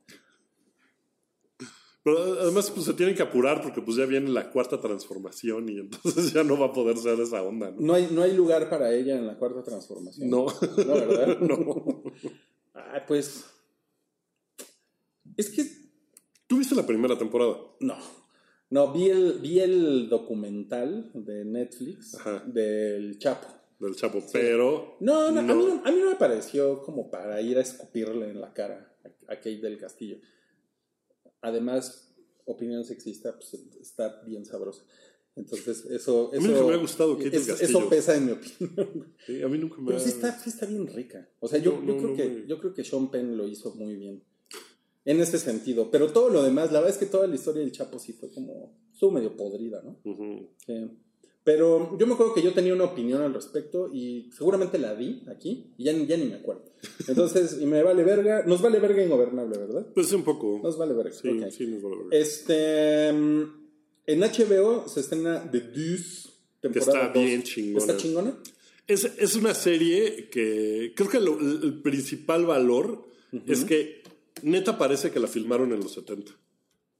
[2.05, 5.79] Pero además pues se tienen que apurar porque pues ya viene la cuarta transformación y
[5.79, 7.81] entonces ya no va a poder ser esa onda, ¿no?
[7.81, 10.29] No hay, no hay lugar para ella en la cuarta transformación.
[10.29, 10.47] No.
[10.87, 11.39] No, ¿verdad?
[11.41, 12.03] No.
[12.75, 13.45] Ay, pues...
[15.37, 15.82] Es que...
[16.53, 17.57] ¿Tú viste la primera temporada?
[17.81, 17.97] No.
[18.69, 22.45] No, vi el, vi el documental de Netflix Ajá.
[22.47, 23.49] del Chapo.
[23.81, 24.99] Del Chapo, pero...
[25.01, 28.29] No, no, A, mí no, a mí no me pareció como para ir a escupirle
[28.29, 30.19] en la cara a, a Kate del Castillo.
[31.41, 34.85] Además, opinión sexista, pues está bien sabrosa.
[35.35, 36.31] Entonces, eso.
[36.35, 37.79] A eso mí nunca me ha gustado Kate del eso, Castillo.
[37.79, 39.15] eso pesa en mi opinión.
[39.27, 41.27] Sí, a mí nunca me Pero ha- sí está, sí está bien rica.
[41.41, 43.97] O sea, yo, No, yo creo que, yo creo que Sean Penn lo hizo muy
[43.97, 44.23] bien.
[45.05, 45.91] En ese sentido.
[45.91, 48.31] Pero todo lo demás, la verdad es que toda la historia del Chapo sí fue
[48.31, 48.77] como.
[48.93, 49.99] Estuvo medio podrida, ¿no?
[50.05, 50.49] Ujú.
[50.67, 50.91] Sí.
[51.45, 55.25] Pero yo me acuerdo que yo tenía una opinión al respecto y seguramente la di
[55.27, 56.63] aquí y ya, ni- ya ni me acuerdo.
[57.09, 58.45] Entonces, y me vale verga.
[58.47, 59.87] Nos vale verga ingobernable, ¿verdad?
[59.93, 60.61] Pues un poco.
[60.63, 61.11] Nos vale verga.
[61.13, 61.51] Sí, ok.
[61.51, 62.21] sí, nos vale ver.
[62.21, 63.09] Este.
[63.09, 66.29] En HBO se estrena The Deuce.
[66.61, 67.49] Temporada está bien dos.
[67.51, 67.79] chingona.
[67.79, 68.39] ¿Está chingona?
[68.87, 73.05] Es, es una serie que creo que lo- el principal valor
[73.47, 74.02] es que
[74.43, 76.33] neta parece que la filmaron en los 70.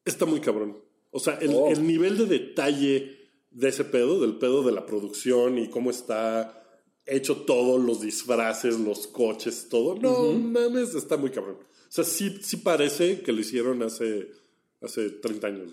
[0.05, 0.79] Está muy cabrón.
[1.11, 1.69] O sea, el, Oh.
[1.71, 3.19] el nivel de detalle
[3.51, 6.59] de ese pedo, del pedo de la producción y cómo está
[7.05, 9.97] hecho todo, los disfraces, los coches, todo.
[10.01, 11.57] No mames, está muy cabrón.
[11.61, 14.31] O sea, sí, sí parece que lo hicieron hace,
[14.81, 15.73] hace 30 años.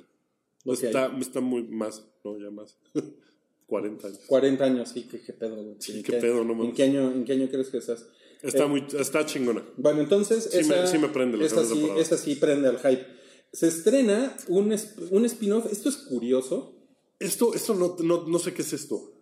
[0.65, 2.77] Está, está muy más, no, ya más.
[3.67, 4.19] 40 años.
[4.27, 5.75] 40 años, sí, qué, qué pedo, güey.
[5.79, 6.75] Sí, ¿En qué pedo, no ¿en mames.
[6.75, 8.07] qué, año, ¿En qué año crees que estás?
[8.41, 9.63] Está, Eh, muy, está chingona.
[9.77, 10.49] Bueno, entonces.
[10.51, 13.05] Sí me- sí me prende la esta sí, esta sí prende al hype.
[13.51, 14.73] Se estrena un,
[15.11, 15.71] un spin-off.
[15.71, 16.75] Esto es curioso.
[17.19, 19.13] Esto, esto no, no, no sé qué es esto.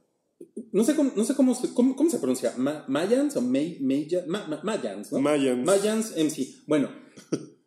[0.71, 2.53] No sé cómo, no sé cómo, cómo, cómo se pronuncia.
[2.57, 5.19] Ma- Mayans o May, Maya- Ma- Ma- Mayans, ¿no?
[5.19, 5.65] Mayans.
[5.65, 6.63] Mayans MC.
[6.67, 6.91] Bueno,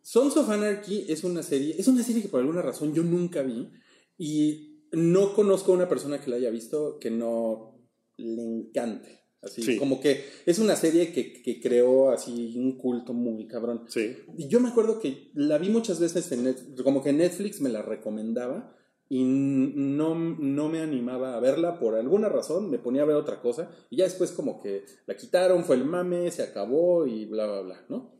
[0.01, 3.41] Sons of Anarchy es una serie, es una serie que por alguna razón yo nunca
[3.43, 3.69] vi
[4.17, 7.77] y no conozco a una persona que la haya visto que no
[8.17, 9.20] le encante.
[9.41, 9.77] Así, Sí.
[9.77, 13.85] como que es una serie que, que creó así un culto muy cabrón.
[13.87, 14.15] Sí.
[14.37, 17.69] Y yo me acuerdo que la vi muchas veces en Netflix, como que Netflix me
[17.69, 18.75] la recomendaba
[19.09, 23.41] y no, no me animaba a verla por alguna razón, me ponía a ver otra
[23.41, 27.45] cosa y ya después como que la quitaron, fue el mame, se acabó y bla,
[27.47, 28.13] bla, bla, ¿no?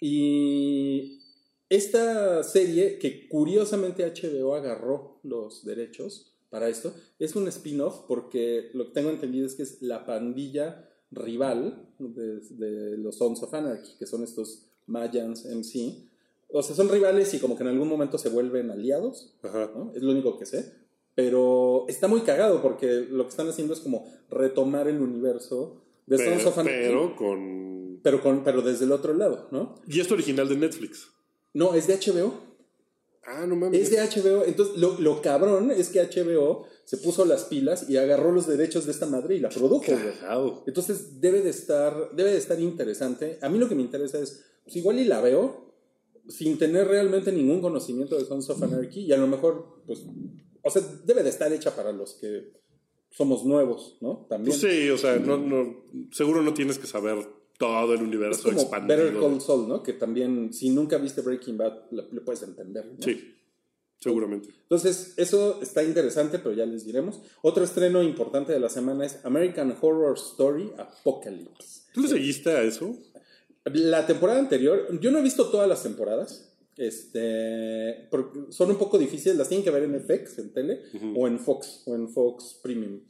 [0.00, 1.20] Y
[1.68, 8.86] esta serie, que curiosamente HBO agarró los derechos para esto, es un spin-off porque lo
[8.86, 13.92] que tengo entendido es que es la pandilla rival de, de los Sons of Anarchy,
[13.98, 16.08] que son estos Mayans MC.
[16.50, 19.70] O sea, son rivales y como que en algún momento se vuelven aliados, Ajá.
[19.74, 19.92] ¿no?
[19.94, 20.72] Es lo único que sé.
[21.14, 26.16] Pero está muy cagado porque lo que están haciendo es como retomar el universo de
[26.16, 26.80] Sons Pero, of Anarchy.
[26.80, 28.00] pero con.
[28.02, 29.74] Pero, con, pero desde el otro lado, ¿no?
[29.88, 31.08] Y esto original de Netflix.
[31.52, 32.47] No, es de HBO.
[33.28, 33.80] Ah, no mames.
[33.80, 34.44] Es de HBO.
[34.44, 38.86] Entonces, lo, lo cabrón es que HBO se puso las pilas y agarró los derechos
[38.86, 39.92] de esta madre y la produjo.
[40.66, 43.38] Entonces, debe de estar, debe de estar interesante.
[43.42, 45.74] A mí lo que me interesa es, pues igual y la veo
[46.28, 50.04] sin tener realmente ningún conocimiento de Sons of Anarchy y a lo mejor, pues,
[50.62, 52.52] o sea, debe de estar hecha para los que
[53.10, 54.26] somos nuevos, ¿no?
[54.28, 54.58] También.
[54.58, 57.26] Pues sí, o sea, no, no, seguro no tienes que saber
[57.58, 58.96] todo el Es universo como expandido.
[58.96, 59.82] Better Call Saul, ¿no?
[59.82, 62.86] Que también, si nunca viste Breaking Bad, le, le puedes entender.
[62.86, 63.02] ¿no?
[63.02, 63.34] Sí,
[63.98, 64.48] seguramente.
[64.62, 67.20] Entonces, eso está interesante, pero ya les diremos.
[67.42, 71.82] Otro estreno importante de la semana es American Horror Story Apocalypse.
[71.92, 72.96] ¿Tú le seguiste a eso?
[73.64, 76.44] La temporada anterior, yo no he visto todas las temporadas.
[76.76, 78.08] Este,
[78.50, 80.82] son un poco difíciles, las tienen que ver en FX, en tele,
[81.16, 83.00] o en Fox, o en Fox Premium.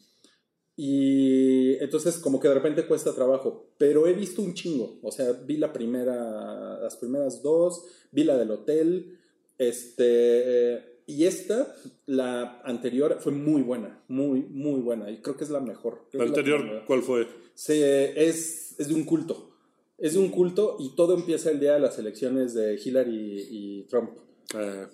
[0.81, 5.33] Y entonces como que de repente cuesta trabajo, pero he visto un chingo, o sea,
[5.33, 9.19] vi la primera, las primeras dos, vi la del hotel,
[9.59, 11.75] este, y esta,
[12.07, 16.07] la anterior, fue muy buena, muy, muy buena, y creo que es la mejor.
[16.13, 17.27] ¿La anterior cuál fue?
[17.55, 19.51] Se, es, es de un culto.
[19.99, 23.83] Es de un culto y todo empieza el día de las elecciones de Hillary y
[23.89, 24.11] Trump.
[24.55, 24.89] Ah,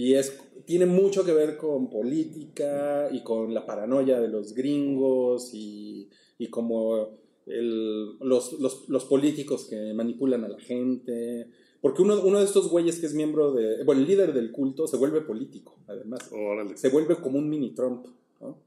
[0.00, 0.26] Y es,
[0.64, 6.08] tiene mucho que ver con política y con la paranoia de los gringos y,
[6.38, 11.48] y como el- los, los, los políticos que manipulan a la gente.
[11.82, 13.84] Porque uno, uno de estos güeyes que es miembro de...
[13.84, 16.76] Bueno, el líder del culto se vuelve político, además órale.
[16.76, 18.06] se vuelve como un mini Trump.
[18.40, 18.58] ¿no?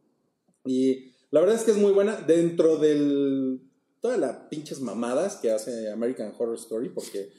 [0.66, 3.60] Y la verdad es que es muy buena dentro del.
[4.02, 7.30] Todas las pinches mamadas que hace American Horror Story, porque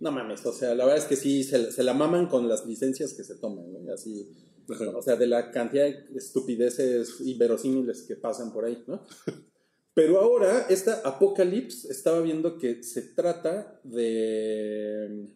[0.00, 2.66] no mames, o sea, la verdad es que sí, se, se la maman con las
[2.66, 4.28] licencias que se toman, así,
[4.68, 4.90] Ajá.
[4.96, 9.02] o sea, de la cantidad de estupideces inverosímiles que pasan por ahí, ¿no?
[9.94, 15.28] Pero ahora, esta Apocalypse, estaba viendo que se trata de.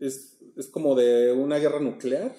[0.00, 2.34] Es, es como de una guerra nuclear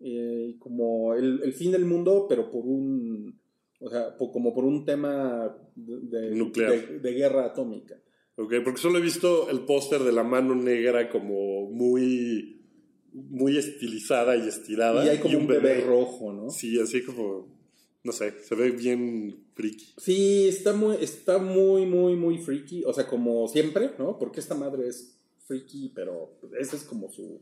[0.00, 3.36] eh, como el, el fin del mundo, pero por un,
[3.80, 6.70] o sea, como por un tema de, de- Nuclear.
[6.88, 8.00] de- de guerra atómica.
[8.38, 12.62] Ok, porque solo he visto el póster de la mano negra como muy,
[13.12, 15.04] muy estilizada y estirada.
[15.04, 16.48] Y hay como un bebé, rojo, ¿no?
[16.48, 17.48] Sí, así como,
[18.04, 19.86] no sé, se ve bien friki.
[19.96, 24.16] Sí, está muy, está muy, muy, muy freaky, o sea, como siempre, ¿no?
[24.20, 27.40] Porque esta madre es freaky, pero esa es como su,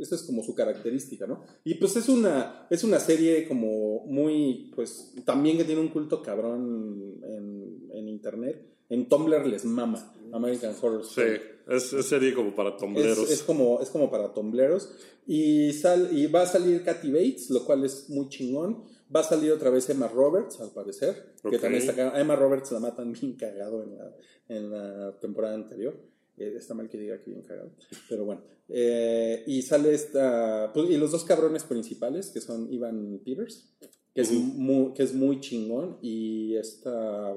[0.00, 1.44] esa es como su característica, ¿no?
[1.62, 6.20] Y pues es una, es una serie como muy, pues también que tiene un culto
[6.24, 8.70] cabrón en, en internet.
[8.88, 11.40] En Tumblr les mama American Horror Sí, Story.
[11.68, 13.18] es, es serie como para tombleros.
[13.18, 14.90] Es, es como, es como para tombleros.
[15.26, 18.84] Y, sal, y va a salir Kathy Bates, lo cual es muy chingón.
[19.14, 21.34] Va a salir otra vez Emma Roberts, al parecer.
[21.48, 22.14] Que también está.
[22.14, 24.16] A Emma Roberts la matan bien cagado en la,
[24.48, 25.94] en la temporada anterior.
[26.36, 27.70] Eh, está mal que diga que bien cagado.
[28.08, 28.42] Pero bueno.
[28.68, 30.72] Eh, y sale esta.
[30.74, 33.72] pues, y los dos cabrones principales, que son Ivan Peters,
[34.14, 34.40] que es, Ujú.
[34.40, 35.98] muy, que es muy chingón.
[36.02, 37.34] Y esta.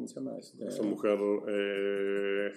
[0.00, 0.38] ¿Cómo se llama?
[0.38, 2.52] Este, Esa mujer eh,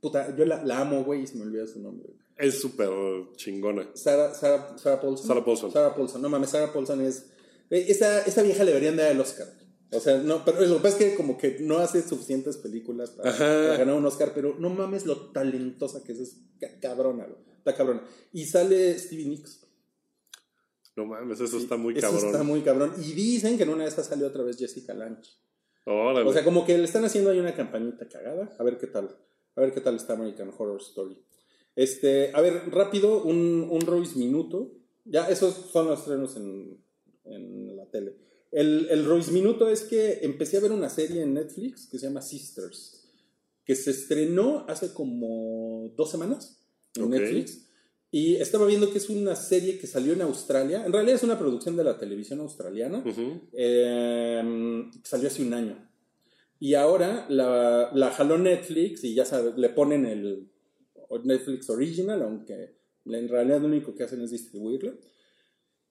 [0.00, 2.08] Puta, yo la, la amo, güey, y se me olvida su nombre.
[2.36, 2.88] es súper
[3.36, 3.90] chingona.
[3.94, 5.26] Sarah, Sarah, Sarah Paulson.
[5.26, 5.72] Sarah Paulson.
[5.72, 6.22] Sarah Paulson.
[6.22, 7.26] No mames, Sarah Paulson es.
[7.68, 9.48] Esa, esa vieja le deberían dar el Oscar.
[9.90, 13.10] O sea, no, pero lo que pasa es que como que no hace suficientes películas
[13.10, 13.32] para,
[13.76, 17.40] ganar un Oscar, pero no mames lo talentosa que es, es ca- cabrona, güey.
[17.58, 18.02] Está cabrona.
[18.32, 19.66] Y sale Stevie Nicks.
[20.96, 22.26] No mames, eso está muy Eso cabrón.
[22.26, 22.94] está muy cabrón.
[22.98, 25.28] Y dicen que en una de esas salió otra vez Jessica Lange.
[25.88, 26.28] Órale.
[26.28, 28.54] O sea, como que le están haciendo ahí una campañita cagada.
[28.58, 29.16] A ver qué tal.
[29.56, 31.18] A ver qué tal está American Horror Story.
[31.74, 34.72] Este, a ver, rápido, un, un Royce Minuto.
[35.04, 36.78] Ya, esos son los estrenos en,
[37.24, 38.16] en la tele.
[38.50, 42.06] El, el Royce Minuto es que empecé a ver una serie en Netflix que se
[42.06, 43.08] llama Sisters,
[43.64, 46.64] que se estrenó hace como dos semanas
[46.96, 47.10] en.
[47.10, 47.67] Netflix.
[48.10, 50.84] Y estaba viendo que es una serie que salió en Australia.
[50.86, 52.98] En realidad es una producción de la televisión australiana.
[53.04, 53.48] Ujú.
[53.52, 55.88] Eh, salió hace un año.
[56.58, 60.48] Y ahora la, la jaló Netflix y ya sabes, le ponen el
[61.24, 64.94] Netflix Original, aunque en realidad lo único que hacen es distribuirlo.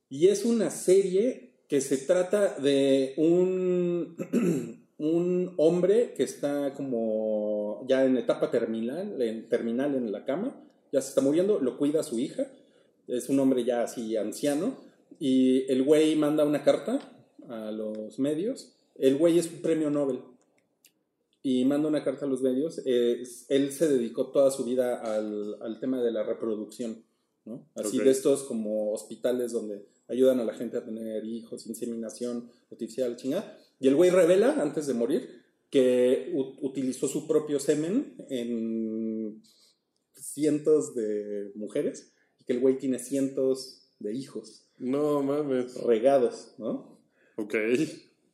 [0.10, 4.16] Y es una serie que se trata de un,
[4.98, 11.02] un hombre que está como ya en etapa terminal en, terminal en la cama, ya
[11.02, 12.52] se está muriendo, lo cuida su hija,
[13.08, 14.76] es un hombre ya así anciano,
[15.20, 17.00] y el güey manda una carta
[17.50, 20.20] a los medios, el güey es un premio Nobel,
[21.44, 25.58] y manda una carta a los medios, es- él se dedicó toda su vida al,
[25.62, 27.04] al tema de la reproducción,
[27.46, 27.66] ¿no?
[27.76, 33.16] Así de estos como hospitales donde ayudan a la gente a tener hijos, inseminación artificial,
[33.16, 33.58] chingada.
[33.80, 38.97] Y el güey revela, antes de morir, que utilizó su propio semen en
[40.34, 45.76] cientos de mujeres y que el güey tiene cientos de hijos No mames.
[45.84, 47.00] regados, ¿no?
[47.38, 47.56] Ok.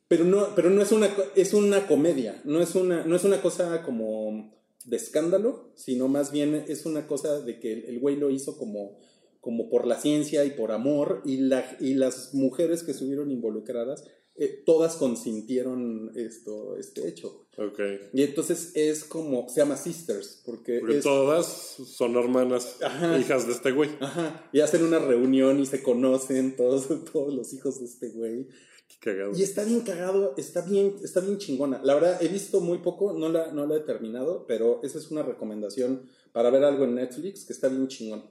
[0.08, 3.40] Pero no, pero no es una es una comedia, no es una, no es una
[3.40, 4.52] cosa como
[4.84, 8.58] de escándalo, sino más bien es una cosa de que el, el güey lo hizo
[8.58, 8.98] como,
[9.40, 14.04] como por la ciencia y por amor, y, la, y las mujeres que estuvieron involucradas
[14.36, 17.46] eh, todas consintieron esto, este hecho.
[17.56, 17.80] Ok.
[18.12, 23.18] Y entonces es como, se llama Sisters, porque, Porque es- todas son hermanas, Ajá.
[23.18, 23.90] hijas de este güey.
[24.00, 28.48] Ajá, y hacen una reunión y se conocen todos, todos los hijos de este güey.
[28.88, 29.32] Qué cagado.
[29.36, 31.80] Y está bien cagado, está bien, está bien chingona.
[31.84, 35.10] La verdad, he visto muy poco, no la, no la he terminado, pero esa es
[35.10, 38.24] una recomendación para ver algo en Netflix que está bien chingón,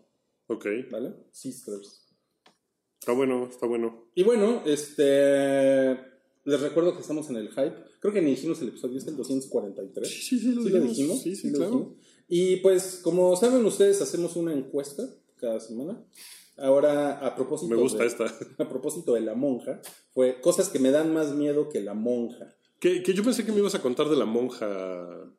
[0.48, 0.66] Ok.
[0.92, 1.13] ¿vale?
[1.32, 2.03] Sisters.
[3.04, 4.06] Está bueno, está bueno.
[4.16, 6.00] Y bueno, este.
[6.46, 7.76] Les recuerdo que estamos en el hype.
[8.00, 10.08] Creo que ni dijimos el episodio, es el 243.
[10.08, 11.22] Sí, sí, ¿Sí lo dijimos?
[11.22, 11.72] Sí, sí, lo claro.
[11.72, 11.94] dijimos.
[12.30, 15.04] Y pues, como saben ustedes, hacemos una encuesta
[15.36, 16.02] cada semana.
[16.56, 17.76] Ahora, a propósito.
[17.76, 18.24] Me gusta de, esta.
[18.58, 19.82] A propósito de la monja,
[20.13, 22.56] fue cosas que me dan más miedo que la monja.
[22.80, 25.30] Que, que yo pensé que me ibas a contar de la monja.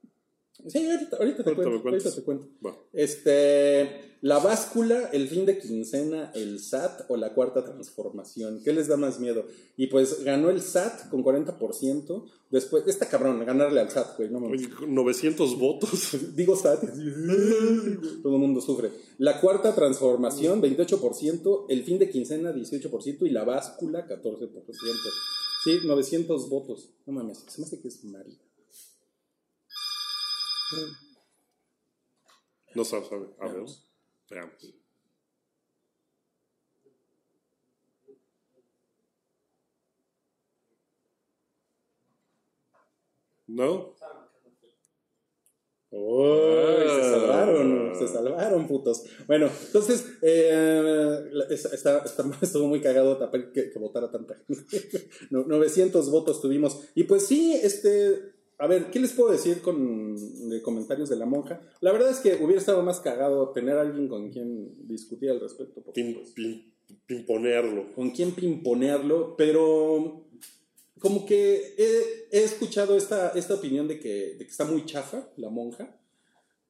[0.67, 1.85] Sí, ahorita, ahorita te Ahorita cuento.
[1.85, 1.90] me.
[1.90, 2.49] Ahorita te cuento.
[2.93, 8.62] Este, la báscula, el fin de quincena, el SAT o la cuarta transformación.
[8.64, 9.45] ¿Qué les da más miedo?
[9.77, 12.25] Y pues ganó el SAT con 40%.
[12.51, 16.17] Después, está cabrón, ganarle al SAT, güey, no con 900 votos.
[16.37, 16.81] Digo SAT,
[18.23, 18.90] todo el mundo sufre.
[19.19, 21.67] La cuarta transformación, 28%.
[21.69, 23.27] El fin de quincena, 18%.
[23.27, 24.51] Y la báscula, 14%.
[25.64, 26.90] Sí, 900 votos.
[27.07, 28.38] No mames, se me hace que es María.
[32.74, 33.26] No sabe, sabe.
[33.38, 33.54] A ver.
[33.54, 33.87] Veamos.
[34.30, 34.74] Veamos.
[43.46, 43.94] ¿No?
[45.90, 46.88] ¡Uy!
[46.88, 47.10] se Ah.
[47.10, 49.04] salvaron, se salvaron, putos.
[49.28, 54.64] Bueno, entonces, eh, está, está- estuvo muy cagado tapar que, que votara tanta gente.
[55.30, 56.80] No- 900 votos tuvimos.
[56.96, 61.27] Y pues sí, este, a ver, ¿qué les puedo decir con de comentarios de la
[61.27, 61.61] monja?
[61.81, 65.40] La verdad es que hubiera estado más cagado tener a alguien con quien discutir al
[65.40, 65.83] respecto.
[65.83, 66.35] por Pin, supuesto.
[66.40, 66.73] pin-
[67.07, 67.93] pimponearlo.
[67.95, 70.27] con quién pimponearlo, pero
[71.01, 75.29] como que he, he escuchado esta, esta opinión de que, de que está muy chafa
[75.37, 75.99] la monja,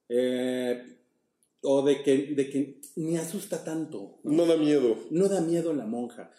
[0.09, 0.83] eh,
[1.63, 4.33] o de que, de que me asusta tanto, ¿no?
[4.33, 4.97] No da miedo.
[5.11, 6.31] No da miedo la monja.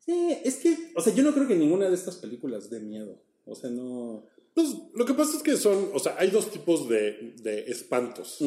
[0.00, 3.22] Sí, es que, o sea, yo no creo que ninguna de estas películas dé miedo,
[3.46, 4.26] o sea, no...
[4.54, 8.38] Pues lo que pasa es que son, o sea, hay dos tipos de, de espantos.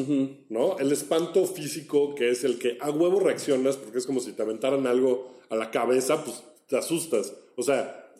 [0.48, 0.78] ¿no?
[0.78, 4.42] El espanto físico, que es el que a huevo reaccionas, porque es como si te
[4.42, 7.34] aventaran algo a la cabeza, pues te asustas.
[7.56, 8.10] O sea.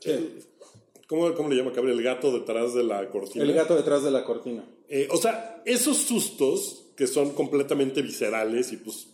[1.07, 1.92] ¿cómo, cómo le llama cabrón?
[1.92, 3.44] El gato detrás de la cortina.
[3.44, 4.64] El gato detrás de la cortina.
[4.88, 9.09] Eh, o sea, esos sustos que son completamente viscerales y pues,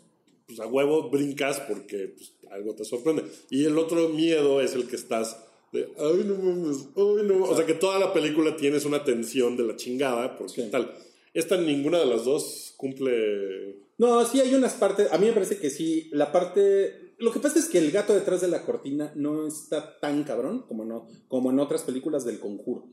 [0.47, 3.25] pues a huevo brincas porque pues, algo te sorprende.
[3.51, 5.37] Y el otro miedo es el que estás
[5.75, 7.51] de, ay no mames, ay no mames".
[7.51, 10.69] O sea, que toda la película tienes una tensión de la chingada porque Sí.
[10.71, 10.91] tal.
[11.35, 13.77] Esta ninguna de las dos cumple...
[13.99, 17.15] No, sí hay unas partes, a mí me parece que sí, la parte...
[17.19, 20.65] Lo que pasa es que el gato detrás de la cortina no está tan cabrón
[20.67, 22.89] como, no, como en otras películas del conjuro.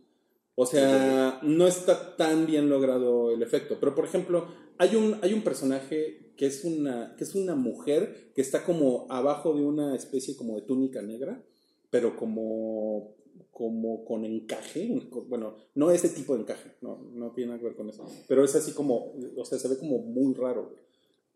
[0.55, 3.77] O sea, no está tan bien logrado el efecto.
[3.79, 8.31] Pero, por ejemplo, hay un, hay un personaje que es, una, que es una mujer
[8.35, 11.43] que está como abajo de una especie como de túnica negra,
[11.91, 13.15] pero como,
[13.51, 14.89] como con encaje.
[15.27, 18.07] Bueno, no ese tipo de encaje, no, no tiene nada que ver con eso.
[18.27, 20.73] Pero es así como, o sea, se ve como muy raro.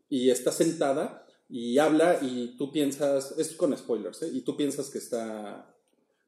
[0.10, 4.30] Y está sentada y habla y tú piensas, es con spoilers, ¿eh?
[4.34, 5.76] Y tú piensas que está,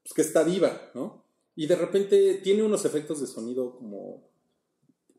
[0.04, 1.24] pues que está viva, ¿no?
[1.56, 4.28] Y de repente tiene unos efectos de sonido como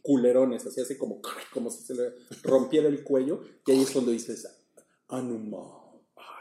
[0.02, 1.20] culerones, así hace como,
[1.52, 4.48] como si se le rompiera el cuello, y ahí es cuando dices,
[5.08, 5.82] Anuma,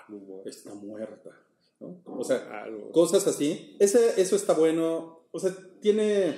[0.10, 0.46] mames.
[0.46, 1.32] está muerta,
[1.80, 2.02] ¿no?
[2.06, 2.92] O sea, Algo.
[2.92, 3.76] cosas así.
[3.80, 6.36] Ese, eso está bueno, o sea, tiene,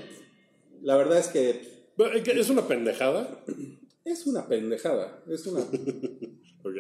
[0.82, 1.50] la verdad es que
[1.98, 3.44] ¿es que ¿Es una pendejada?
[4.06, 5.60] es una pendejada, es una,
[6.64, 6.76] Ok.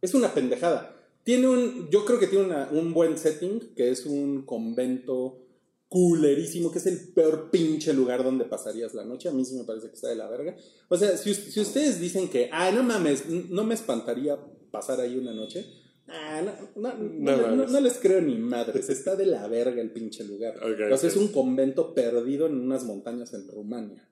[0.00, 0.92] es una pendejada.
[1.24, 5.42] Tiene un, yo creo que tiene una- un buen setting, que es un convento
[5.88, 9.28] culerísimo, que es el peor pinche lugar donde pasarías la noche.
[9.28, 10.56] A mí sí me parece que está de la verga.
[10.88, 14.38] O sea, si, si ustedes dicen que, ay, no mames, no me espantaría
[14.70, 15.66] pasar ahí una noche,
[16.08, 16.42] ah,
[16.76, 18.88] no, no, les creo ni madres.
[18.90, 20.54] Está de la verga el pinche lugar.
[20.92, 24.08] O sea, es un convento perdido en unas montañas en Rumania.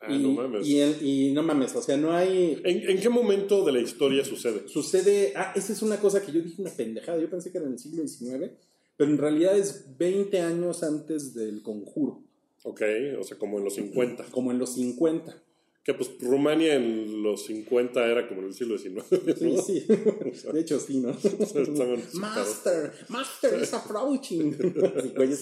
[0.00, 0.66] Ah, y, no mames.
[0.66, 2.60] Y, el- y no mames, o sea, no hay...
[2.64, 4.68] ¿En, en qué momento de la historia sucede?
[4.68, 7.66] Sucede, ah, esa es una cosa que yo dije una pendejada, yo pensé que era
[7.66, 8.52] en el siglo XIX,
[8.96, 12.22] pero en realidad es 20 años antes del conjuro,
[12.62, 12.82] Ok,
[13.18, 14.24] o sea, como en los 50.
[14.30, 15.42] como en los 50.
[15.88, 19.06] Que pues Rumania en los 50 era como en el siglo XIX.
[19.38, 19.86] Sí, sí,
[20.52, 21.12] de hecho sí, ¿no?
[22.12, 24.54] Master, Master is approaching.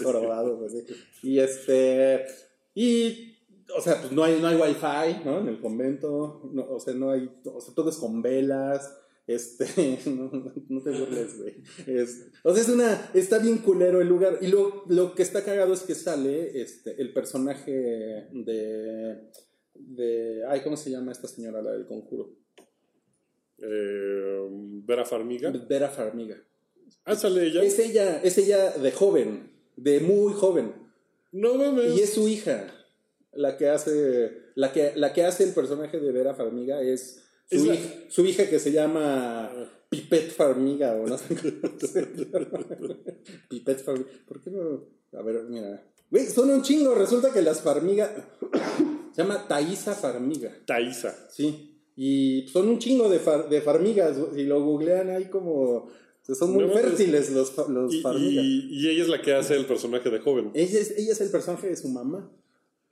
[0.05, 0.85] Jorobados, así.
[1.25, 2.27] Y este,
[2.77, 3.35] y,
[3.77, 5.41] o sea, pues no hay, no hay wifi, ¿no?
[5.41, 8.97] En el convento, no, o sea, no hay, o sea, todo es con velas.
[9.27, 11.55] Este, no, no- no te burles, güey.
[11.89, 14.39] Es- o sea, es una, está bien culero el lugar.
[14.41, 19.23] Y lo, lo que está cagado es que sale este, el personaje de,
[19.81, 22.31] de, ay, ¿cómo se llama esta señora, la del conjuro?
[23.59, 24.47] Eh,
[24.85, 25.51] Vera Farmiga.
[25.51, 26.37] Vera Farmiga.
[27.05, 27.63] Ah, sale ella.
[27.63, 30.73] Es ella, es ella de joven, de muy joven.
[31.33, 31.97] No mames.
[31.97, 32.73] Y es su hija.
[33.33, 34.33] La que hace.
[34.55, 37.95] La que, la que hace el personaje de Vera Farmiga es su, Es la- hija,
[38.09, 39.53] su hija que se llama
[39.91, 41.35] Pipette Farmiga o no sé.
[43.49, 44.09] Pipette Farmiga.
[44.27, 44.85] ¿Por qué no?
[45.19, 45.83] A ver, mira.
[46.11, 46.95] Güey, son un chingo.
[46.95, 48.11] Resulta que las Farmiga.
[49.17, 50.53] Se llama Thaisa Farmiga.
[50.67, 51.17] Thaisa.
[51.31, 51.73] Sí.
[51.97, 54.17] Y son un chingo de, far- de farmigas.
[54.35, 55.89] Si lo googlean ahí como.
[56.23, 56.83] Son muy No mames.
[56.85, 58.45] fértiles los, los Y, farmigas.
[58.45, 60.51] y- y ella es la que hace el personaje de joven.
[60.55, 62.31] Ella es, ella es el personaje de su mamá.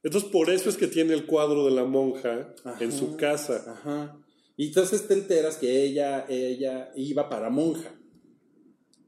[0.02, 2.82] Entonces, por eso es que tiene el cuadro de la monja Ajá.
[2.82, 3.64] en su casa.
[3.66, 4.16] Ajá.
[4.56, 7.90] Y entonces te enteras que ella, ella iba para monja.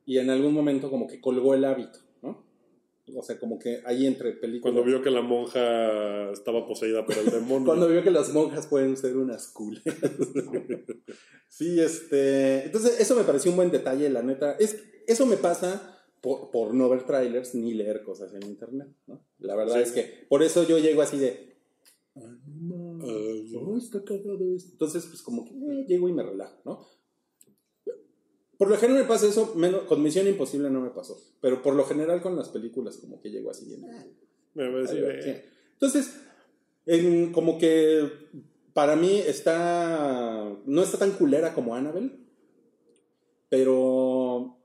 [0.05, 1.99] Y en algún momento como que colgó el hábito.
[3.15, 4.63] O sea, como que ahí entre películas.
[4.63, 7.65] Cuando vio que la monja estaba poseída por el demonio.
[7.67, 9.95] Cuando vio que las monjas pueden ser unas culeras.
[11.49, 12.65] sí, este.
[12.67, 14.57] Entonces, eso me pareció un buen detalle, la neta.
[14.59, 14.77] Es,
[15.07, 19.25] eso me pasa por, por no ver trailers ni leer cosas en internet, ¿no?
[19.39, 19.83] La verdad Sí.
[19.83, 21.57] es que por eso yo llego así de.
[22.17, 24.73] "Ay, no está cagado esto.
[24.73, 26.87] Entonces, pues como que eh, llego y me relajo, ¿no?
[28.59, 31.75] Por lo general me pasa eso, menos, con Misión Imposible no me pasó, pero por
[31.75, 33.85] lo general con las películas como que llego así bien.
[33.85, 34.05] "Ah,
[34.55, 35.51] Me Ahí va, eh, sí.
[35.75, 36.17] Entonces,
[36.87, 38.09] en- como que
[38.73, 40.51] para mí está.
[40.65, 42.13] No está tan culera como Annabelle,
[43.49, 44.57] pero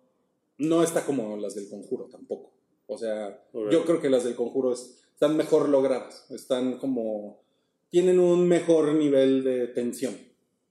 [0.57, 2.51] no está como las del conjuro tampoco.
[2.87, 6.29] O sea, yo creo que las del conjuro es- están mejor logradas.
[6.31, 7.41] Están como.
[7.89, 10.15] Tienen un mejor nivel de tensión.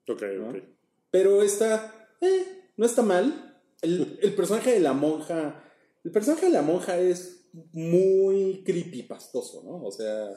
[0.08, 0.50] Ok, ¿no?
[0.50, 0.56] ok.
[1.10, 3.60] Pero esta, eh, no está mal.
[3.82, 5.62] El, el personaje de la monja,
[6.02, 9.84] el personaje de la monja es muy creepypastoso, ¿no?
[9.84, 10.30] O sea,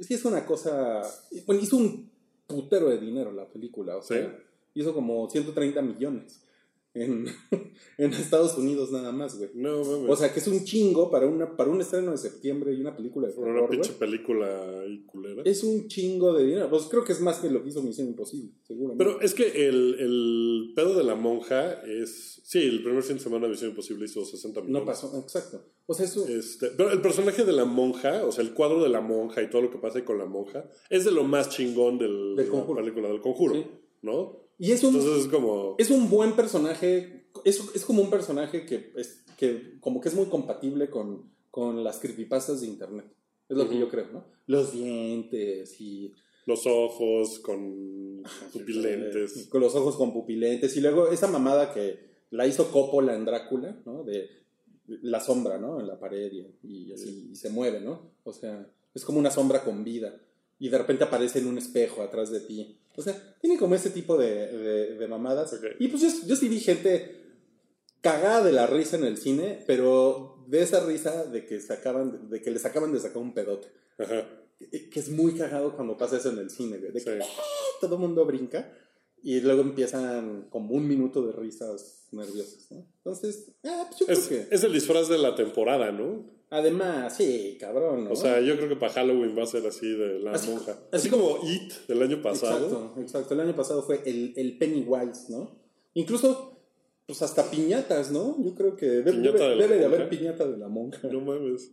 [0.00, 1.02] sí es una cosa,
[1.46, 2.10] bueno, hizo un
[2.48, 4.80] putero de dinero la película, o sea, Sí.
[4.80, 6.42] hizo como 130 millones
[7.04, 7.26] en,
[7.98, 9.50] en Estados Unidos nada más, güey.
[9.54, 10.10] No mames.
[10.10, 12.96] O sea, que es un chingo para, una, para un estreno de septiembre y una
[12.96, 15.42] película de Por una terror, pinche película ahí culera.
[15.44, 16.68] Es un chingo de dinero.
[16.70, 19.04] Pues creo que es más que lo que hizo Misión Imposible, seguramente.
[19.04, 22.40] Pero es que el, el pedo de la monja es.
[22.44, 24.80] Sí, el primer fin de semana de Misión Imposible hizo 60 millones.
[24.80, 25.62] no pasó, exacto.
[25.88, 26.26] O sea, eso...
[26.26, 29.50] Este, pero el personaje de la monja, o sea, el cuadro de la monja y
[29.50, 32.50] todo lo que pasa ahí con la monja, es de lo más chingón del, Del
[32.50, 33.66] de la película del conjuro, Sí.
[34.02, 34.45] ¿no?
[34.58, 35.74] Y es un, Entonces es como.
[35.78, 40.14] es un buen personaje, es, es como un personaje que, es, que como que es
[40.14, 43.06] muy compatible con, con las creepypastas de internet.
[43.48, 44.24] Es lo que yo creo, ¿no?
[44.46, 46.12] Los dientes y...
[46.46, 49.48] Los ojos con pupilentes.
[49.48, 50.76] Con los ojos con pupilentes.
[50.76, 51.98] Y luego esa mamada que
[52.30, 54.04] la hizo Coppola en Drácula, ¿no?
[54.04, 54.30] De
[54.86, 55.80] la sombra, ¿no?
[55.80, 58.12] En la pared y, y así, y se mueve, ¿no?
[58.24, 60.20] O sea, es como una sombra con vida.
[60.58, 62.78] Y de repente aparece en un espejo atrás de ti.
[62.96, 65.52] O sea, tiene como ese tipo de, de- de mamadas.
[65.52, 65.64] Ok.
[65.78, 67.22] Y pues yo, yo sí vi gente
[68.00, 72.40] cagada de la risa en el cine, pero de esa risa de que sacaban, de
[72.40, 73.68] que les acaban de sacar un pedote.
[73.98, 74.28] Ajá.
[74.58, 77.10] Que es muy cagado cuando pasa eso en el cine, de que Sí.
[77.80, 78.72] todo el mundo brinca
[79.22, 82.86] y luego empiezan como un minuto de risas nerviosas, ¿no?
[82.98, 84.54] Entonces, ah, pues yo Es, creo que...
[84.54, 86.30] es el disfraz de la temporada, ¿no?
[86.50, 88.12] Además, sí, cabrón, ¿no?
[88.12, 90.72] O sea, yo creo que para Halloween va a ser así de la Así- monja.
[90.72, 92.66] así Así como It del año pasado.
[92.66, 93.34] Exacto, exacto.
[93.34, 95.58] El año pasado fue el, el Pennywise, ¿no?
[95.94, 96.60] Incluso,
[97.06, 98.36] pues hasta piñatas, ¿no?
[98.44, 101.08] Yo creo que debe, ¿Piñata debe- de debe haber piñata de la monja.
[101.08, 101.72] No mames.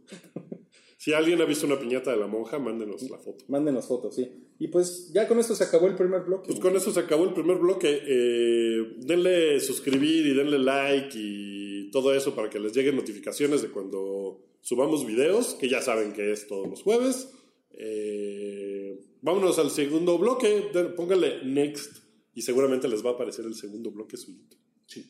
[0.97, 3.43] Si alguien ha visto una piñata de la monja, mándenos la foto.
[3.49, 4.31] Mándenos fotos, sí.
[4.57, 6.47] Y pues ya con esto se acabó el primer bloque.
[6.47, 7.99] Pues con eso se acabó el primer bloque.
[8.07, 13.67] Eh, denle suscribir y denle like y todo eso para que les lleguen notificaciones de
[13.69, 17.29] cuando subamos videos, que ya saben que es todos los jueves.
[17.71, 20.71] Eh, vámonos al segundo bloque.
[20.95, 21.97] Pónganle next
[22.33, 24.57] y seguramente les va a aparecer el segundo bloque solito.
[24.87, 25.05] Sí.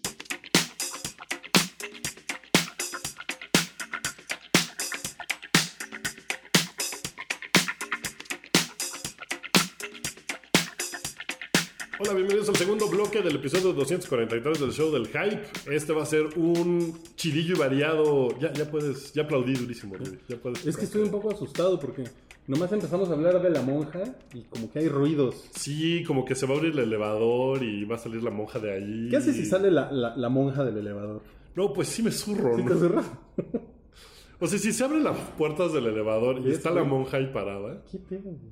[12.06, 15.42] Hola, bienvenidos al segundo bloque del episodio 243 del show del hype.
[15.74, 18.38] Este va a ser un chidillo y variado.
[18.40, 20.18] Ya, ya puedes, ya aplaudí durísimo, Rudy.
[20.28, 20.66] Ya puedes.
[20.66, 22.04] Es que estoy un poco asustado porque
[22.48, 25.50] nomás empezamos a hablar de la monja y como que hay ruidos.
[25.56, 28.60] Sí, como que se va a abrir el elevador y va a salir la monja
[28.60, 29.08] de ahí.
[29.10, 31.22] ¿Qué haces si sale la, la- la monja del elevador?
[31.56, 32.72] No, pues sí me zurro, ¿Sí ¿no?
[32.74, 33.04] te zurra?
[34.40, 37.28] O sea, si se abren las puertas del elevador y ¿Ves, está la monja ahí
[37.32, 38.24] parada, ¿Qué pedo?
[38.24, 38.52] güey?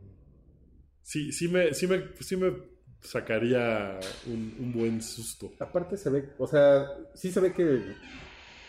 [1.02, 2.54] sí, sí me, sí me, sí me
[3.02, 5.52] sacaría un, un buen susto.
[5.60, 7.82] Aparte se ve, o sea, sí se ve que,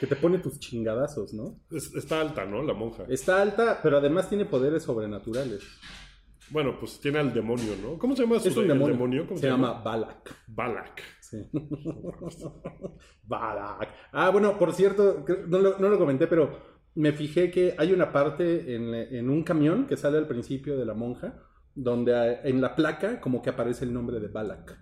[0.01, 1.61] que te pone tus chingadazos, ¿no?
[1.71, 2.63] Es- está alta, ¿no?
[2.63, 3.05] La monja.
[3.09, 5.63] Está alta, pero además tiene poderes sobrenaturales.
[6.51, 7.99] Bueno, pues tiene al demonio, ¿no?
[7.99, 9.27] ¿Cómo se llama su Es un demonio.
[9.27, 10.35] ¿Cómo se llama Balak.
[10.49, 11.01] Balak.
[11.21, 11.39] Sí.
[13.27, 13.89] Balak.
[14.13, 16.59] Ah, bueno, por cierto, no lo, no lo comenté, pero
[16.95, 20.85] me fijé que hay una parte en, en un camión que sale al principio de
[20.85, 21.43] la monja,
[21.75, 24.79] donde en la placa como que aparece el nombre de Balak.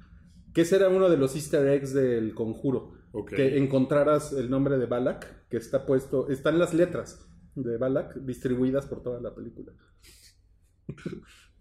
[0.53, 2.93] Que ese era uno de los easter eggs del conjuro.
[3.29, 8.87] Que encontraras el nombre de Balak, que está puesto, están las letras de Balak distribuidas
[8.87, 9.73] por toda la película.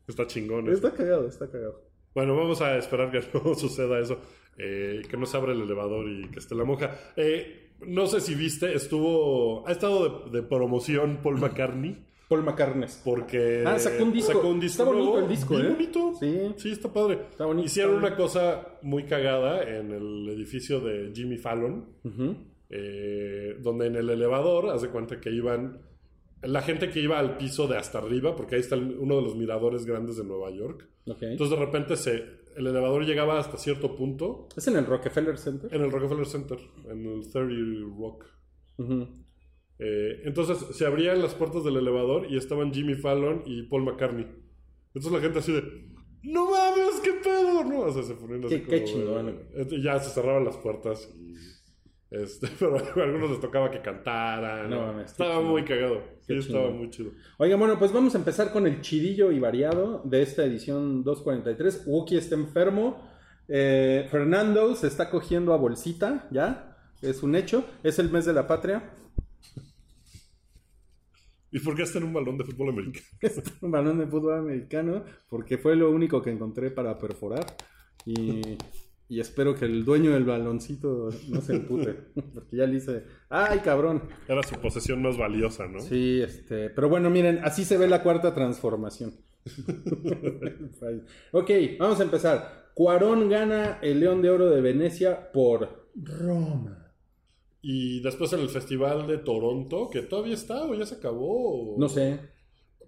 [0.07, 0.67] Está chingón.
[0.67, 0.75] eso.
[0.87, 1.83] Está cagado, está cagado.
[2.13, 4.19] Bueno, vamos a esperar que no suceda eso.
[4.57, 6.95] eh, que no se abra el elevador y que esté la monja.
[7.15, 9.67] Eh, no sé si viste, estuvo.
[9.67, 12.05] Ha estado de, de promoción Paul McCartney.
[12.29, 12.87] Paul McCartney.
[13.03, 14.31] Porque Ah, sacó un disco.
[14.33, 15.25] sacó un disco Está bonito nuevo.
[15.25, 15.67] el disco, ¿eh?
[15.69, 16.13] bonito.
[16.19, 16.39] Sí.
[16.57, 17.19] Sí, está padre.
[17.31, 21.85] Está bonito, Hicieron una cosa muy cagada en el edificio de Jimmy Fallon.
[22.05, 22.35] Ujú.
[22.71, 25.81] eh, donde en el elevador, haz de cuenta que iban
[26.43, 29.35] la gente que iba al piso de hasta arriba, porque ahí está uno de los
[29.35, 30.87] miradores grandes de Nueva York.
[31.07, 31.23] Ok.
[31.23, 32.23] Entonces de repente se,
[32.55, 35.73] el elevador llegaba hasta cierto punto ¿Es en el Rockefeller Center?
[35.73, 36.59] en el Rockefeller Center,
[36.89, 38.25] en el 30 Rock.
[38.77, 39.07] Ujú.
[39.79, 44.27] Eh, entonces se abrían las puertas del elevador y estaban Jimmy Fallon y Paul McCartney.
[44.93, 45.63] Entonces la gente así de,
[46.23, 47.79] no mames, qué pedo, ¿no?
[47.81, 49.29] O sea, se ponían así Qué- chingón.
[49.53, 51.33] eh, ya se cerraban las puertas y...
[52.11, 54.69] Este, pero a algunos les tocaba que cantaran.
[54.69, 56.01] No mames, estaba muy cagado.
[56.21, 57.11] Sí, estaba muy chido.
[57.37, 61.83] Oigan, bueno, pues vamos a empezar con el chidillo y variado de esta edición 243.
[61.85, 63.07] Wookie está enfermo.
[63.47, 66.77] Eh, Fernando se está cogiendo a bolsita, ¿ya?
[67.01, 67.63] Es un hecho.
[67.83, 68.91] Es el mes de la patria.
[71.51, 73.05] ¿Y por qué está en un balón de fútbol americano?
[73.61, 77.45] un balón de fútbol americano porque fue lo único que encontré para perforar.
[78.05, 78.57] Y,
[79.09, 81.93] y espero que el dueño del baloncito no se empute.
[82.33, 84.03] Porque ya le hice, ¡ay, cabrón!
[84.27, 85.79] Era su posesión más valiosa, ¿no?
[85.79, 89.13] Sí, este, pero bueno, miren, así se ve la cuarta transformación.
[91.31, 92.71] ok, vamos a empezar.
[92.75, 96.78] Cuarón gana el León de Oro de Venecia por Roma.
[97.61, 101.75] Y después en el Festival de Toronto, que todavía está o ya se acabó.
[101.77, 102.19] No sé.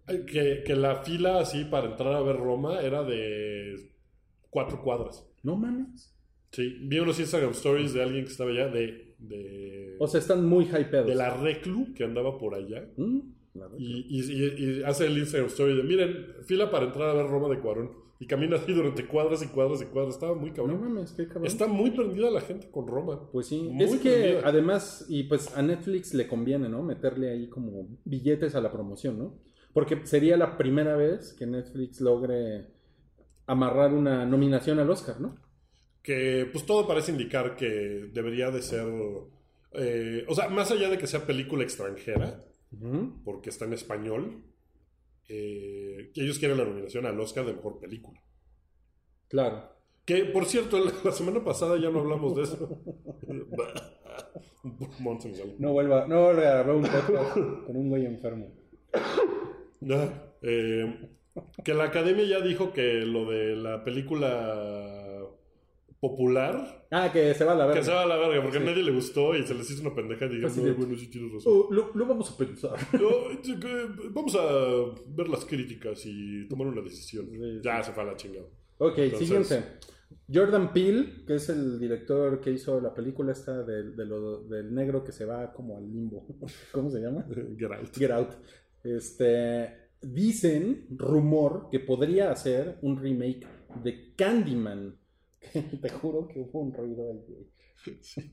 [0.08, 3.76] Que, que la fila así para entrar a ver Roma era de
[4.50, 5.28] cuatro cuadras.
[5.44, 6.14] No mames.
[6.52, 10.46] Sí, vi unos Instagram stories de alguien que estaba allá de, de, O sea, están
[10.46, 11.08] muy hypeados.
[11.08, 12.90] de la reclu que andaba por allá.
[12.98, 13.20] ¿Mm?
[13.78, 17.28] Y, y- y- y hace el Instagram story de, miren, fila para entrar a ver
[17.28, 17.92] Roma de Cuarón.
[18.20, 20.14] Y camina así durante cuadras y cuadras y cuadras.
[20.14, 20.80] Estaba muy No cabrón.
[20.82, 21.48] mames, qué cabrón.
[21.48, 23.30] Está muy prendida la gente con Roma.
[23.32, 24.42] Pues sí, Muy es que prendida.
[24.48, 26.84] además, y pues a Netflix le conviene, ¿no?
[26.84, 29.40] Meterle ahí como billetes a la promoción, ¿no?
[29.74, 32.68] Porque sería la primera vez que Netflix logre
[33.48, 35.36] amarrar una nominación al Oscar, ¿no?
[36.04, 38.88] que pues todo parece indicar que debería de ser,
[39.74, 42.44] eh, o sea, más allá de que sea película extranjera,
[43.24, 44.44] porque está en español,
[45.28, 48.22] eh, ellos quieren la nominación al Oscar de Mejor Película.
[49.28, 49.70] Claro.
[50.06, 52.82] Que, por cierto, la, semana pasada ya no hablamos de eso.
[55.58, 57.34] No vuelva, no vuelva a grabar un podcast
[57.66, 58.54] con un güey enfermo.
[59.90, 60.10] Ah,
[60.44, 61.10] eh,
[61.64, 65.01] que la academia ya dijo que lo de la película
[66.02, 67.80] popular, Ah, que se va a la verga.
[67.80, 68.64] que se va a la verga, porque Sí.
[68.64, 71.08] a nadie le gustó y se les hizo una pendeja y dijeron, "No, bueno, sí
[71.10, 71.54] tienes razón.
[71.56, 72.72] Oh, lo, lo vamos a pensar.
[73.02, 73.10] No,
[74.12, 77.28] vamos a ver las críticas y tomar una decisión.
[77.32, 78.48] Sí, Ya se fue a la chingada.
[78.80, 79.64] Ok, Entonces- siguiente.
[80.34, 84.74] Jordan Peele, que es el director que hizo la película esta del, de lo- del
[84.74, 86.26] negro que se va como al limbo.
[86.74, 87.26] ¿Cómo se llama?
[87.58, 87.96] Get out.
[87.96, 88.30] Get Out.
[88.84, 89.70] Este,
[90.02, 93.46] dicen, rumor, que podría hacer un remake
[93.84, 94.96] de Candyman.
[95.82, 97.48] Te juro que hubo un ruido ahí.
[98.02, 98.30] Sí.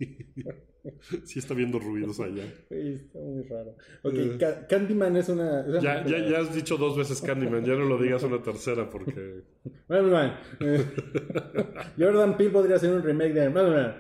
[1.24, 2.44] Sí está viendo ruidos allá.
[2.68, 3.76] Está muy raro.
[4.02, 4.36] Ok, Eh.
[4.38, 5.60] Ca- Candyman es una...
[5.62, 8.88] es una Ya, ya, has dicho dos veces Candyman, ya no lo digas una tercera
[8.90, 9.44] porque...
[9.88, 10.34] Bueno, man.
[10.60, 10.84] Eh,
[11.98, 13.48] Jordan Peele podría hacer un remake de...
[13.48, 13.94] Bueno, man.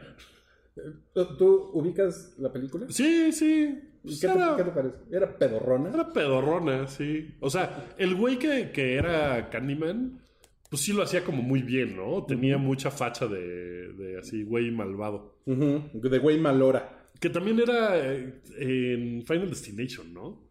[1.14, 2.86] ¿Tú, tú ubicas la película?
[2.90, 3.82] Sí, sí.
[4.04, 4.96] ¿Y Pues qué, te, qué te parece?
[5.10, 5.88] ¿Era pedorrona?
[5.92, 7.34] era pedorrona, sí.
[7.40, 10.20] O sea, el güey que, que era Candyman,
[10.68, 12.24] pues sí lo hacía como muy bien, ¿no?
[12.26, 15.38] Tenía mucha facha de, de así, güey malvado.
[15.46, 17.06] De güey malora.
[17.20, 20.48] Que también era eh, en Final Destination, ¿no?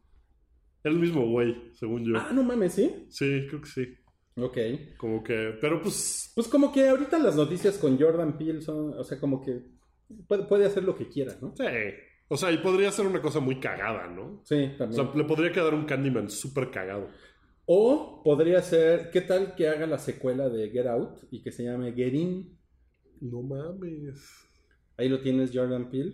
[0.84, 2.18] Era el mismo güey, según yo.
[2.18, 3.06] Ah, no mames, ¿sí?
[3.10, 3.88] Sí, creo que sí.
[4.36, 4.58] Ok.
[4.98, 9.04] Como que, pero pues, Pues como que ahorita las noticias con Jordan Peele son, o
[9.04, 9.62] sea, como que
[10.28, 11.54] puede, puede hacer lo que quiera, ¿no?
[11.56, 11.64] sí.
[12.30, 14.42] O sea, y podría ser una cosa muy cagada, ¿no?
[14.44, 14.94] Sí, O también.
[15.06, 17.08] sea, le podría quedar un Candyman súper cagado.
[17.70, 21.64] O podría ser, ¿qué tal que haga la secuela de Get Out y que se
[21.66, 22.58] llame Get In?
[23.20, 24.16] No mames.
[24.96, 26.14] Ahí lo tienes, Jordan Peele.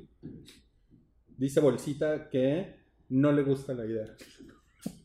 [1.38, 2.76] Dice Bolsita que
[3.10, 4.16] no le gusta la idea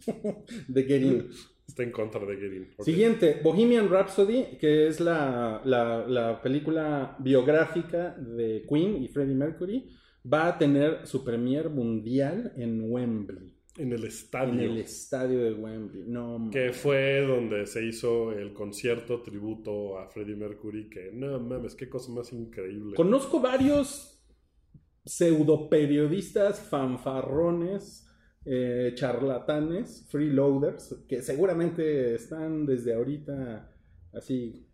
[0.68, 1.28] de Get In.
[1.66, 2.68] Está en contra de Get In.
[2.82, 9.90] Siguiente, Bohemian Rhapsody, que es la, la- la película biográfica de Queen y Freddie Mercury,
[10.32, 14.52] va a tener su premier mundial en Wembley, En el estadio.
[14.54, 16.04] en el estadio de Wembley.
[16.06, 20.90] No, Que fue donde se hizo el concierto tributo a Freddie Mercury.
[20.90, 22.96] Que no mames, qué cosa más increíble.
[22.96, 24.18] Conozco varios
[25.04, 28.06] pseudo periodistas fanfarrones,
[28.44, 33.72] eh, charlatanes, freeloaders, que seguramente están desde ahorita
[34.12, 34.66] así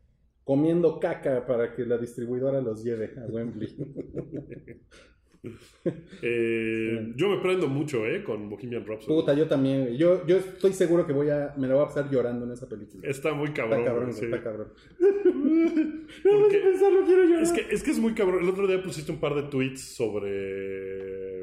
[0.43, 3.77] comiendo caca para que la distribuidora los lleve a Wembley.
[6.23, 8.25] Eh, yo me prendo mucho, ¿eh?
[8.25, 9.15] Con Bohemian Rhapsody.
[9.15, 9.95] Puta, yo también.
[9.97, 12.67] Yo, yo estoy seguro que voy a, me la voy a pasar llorando en esa
[12.69, 13.07] película.
[13.07, 13.85] Está muy Está cabrón.
[13.85, 14.25] cabrón, sí.
[14.25, 14.73] está cabrón.
[16.23, 17.43] Porque- pensarlo, quiero llorar.
[17.43, 18.43] Es que, es que es muy cabrón.
[18.43, 21.43] El otro día pusiste un par de tweets sobre.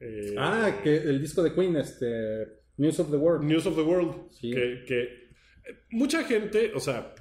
[0.00, 2.46] eh, Ah, que el disco de Queen, este,
[2.78, 3.44] News of the World.
[3.44, 4.30] News of the World.
[4.30, 4.50] Sí.
[4.50, 7.14] Que, que, eh, mucha gente, o sea,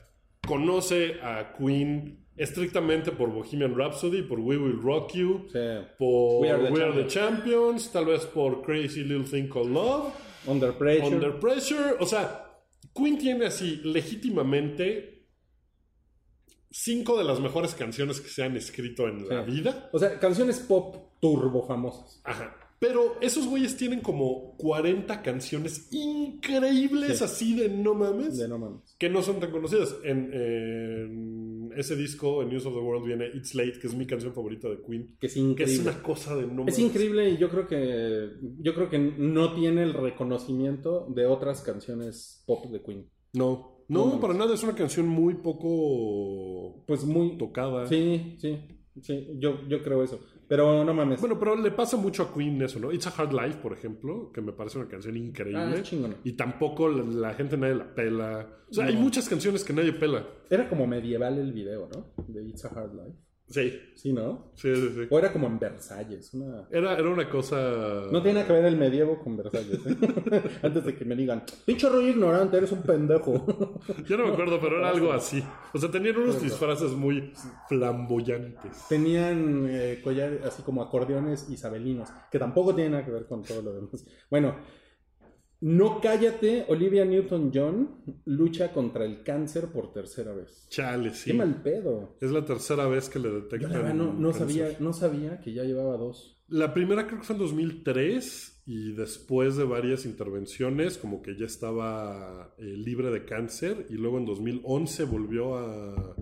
[0.48, 5.60] conoce a Queen estrictamente por Bohemian Rhapsody, por We Will Rock You, Sí.
[5.98, 7.92] por We Are the We Are the Champions.
[7.92, 10.14] Tal vez por Crazy Little Thing Called Love.
[10.48, 11.16] Under Pressure.
[11.16, 11.96] Under Pressure.
[12.00, 12.46] O sea,
[12.94, 15.26] Queen tiene así legítimamente
[16.70, 19.90] cinco de las mejores canciones que se han escrito en la vida.
[19.94, 22.22] O sea, canciones pop turbo famosas.
[22.26, 22.56] Ajá.
[22.78, 27.24] Pero esos güeyes tienen como 40 canciones increíbles Sí.
[27.24, 28.38] así de no mames.
[28.38, 28.96] De no mames.
[29.00, 29.96] Que no son tan conocidas.
[30.04, 34.06] En, en ese disco, en News of the World, viene It's Late, que es mi
[34.06, 35.16] canción favorita de Queen.
[35.20, 35.74] Que es Que increíble.
[35.74, 36.66] es una cosa de no.
[36.68, 41.62] Es increíble y yo creo que yo creo que no tiene el reconocimiento de otras
[41.62, 43.10] canciones pop de Queen.
[43.34, 44.54] No, No no, para nada.
[44.56, 47.86] Es una canción muy poco Pues muy tocada.
[47.88, 48.58] Sí, sí,
[49.02, 50.20] sí, yo, yo creo eso.
[50.48, 51.20] Pero no mames.
[51.20, 52.92] Bueno, pero le pasa mucho a Queen eso, ¿no?
[52.92, 55.60] It's a Hard Life, por ejemplo, que me parece una canción increíble.
[55.62, 56.16] Ah, es chingona.
[56.24, 58.48] Y tampoco la, la gente nadie la pela.
[58.70, 58.90] O sea, No.
[58.92, 60.26] hay muchas canciones que nadie pela.
[60.50, 62.24] Era como medieval el video, ¿no?
[62.28, 63.18] De It's a Hard Life.
[63.48, 64.52] Sí, Sí, ¿no?
[64.56, 64.90] sí, sí.
[64.94, 65.08] sí.
[65.10, 66.34] O era como en Versalles.
[66.34, 66.68] Una...
[66.70, 68.06] Era, era una cosa...
[68.12, 69.80] No tiene nada que ver el medievo con Versalles.
[69.86, 70.44] ¿eh?
[70.64, 73.46] Antes de que me digan, pinche rollo ignorante, eres un pendejo.
[74.08, 75.44] Yo no me acuerdo, pero era algo así.
[75.74, 77.34] O sea, tenían unos disfraces muy
[77.70, 78.88] flamboyantes.
[78.90, 83.62] Tenían eh, collares así como acordeones isabelinos, que tampoco tienen nada que ver con todo
[83.62, 84.06] lo demás.
[84.30, 84.56] Bueno,
[85.66, 90.68] no cállate, Olivia Newton-John lucha contra el cáncer por tercera vez.
[90.70, 91.32] Chale, sí.
[91.32, 92.18] Qué mal pedo.
[92.22, 95.54] Es la tercera vez que le Yo detectan la verdad no, sabía, no sabía que
[95.54, 96.40] ya llevaba dos.
[96.50, 101.48] La primera creo que fue en 2003 y después de varias intervenciones como que ya
[101.48, 106.16] estaba eh, libre de cáncer y luego en 2011 volvió a,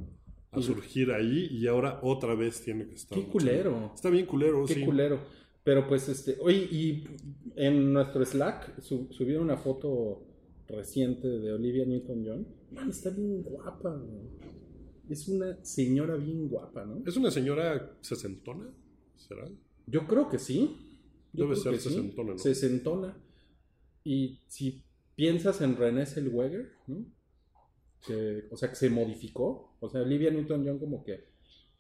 [0.51, 3.19] a surgir ahí y ahora otra vez tiene que estar.
[3.19, 3.91] Qué culero.
[3.93, 4.85] Está bien culero, Qué sí.
[4.85, 5.19] culero.
[5.63, 7.07] Pero pues este, oye, y
[7.55, 10.23] en nuestro Slack su- subieron una foto
[10.67, 12.47] reciente de Olivia Newton-John.
[12.71, 13.95] Man, está bien guapa.
[13.95, 14.27] güey.
[15.09, 17.03] Es una señora bien guapa, ¿no?
[17.05, 18.69] ¿Es una señora sesentona?
[19.17, 19.47] ¿Será?
[19.85, 20.75] Yo creo que sí.
[21.33, 21.89] Yo Debe ser que sí.
[21.89, 22.37] sesentona, ¿no?
[22.37, 23.17] Sesentona.
[24.03, 24.83] Y si
[25.15, 27.05] piensas en René Zellweger, ¿no?
[28.05, 29.75] Que, o sea, que se modificó.
[29.79, 31.25] O sea, Olivia Newton-John como que...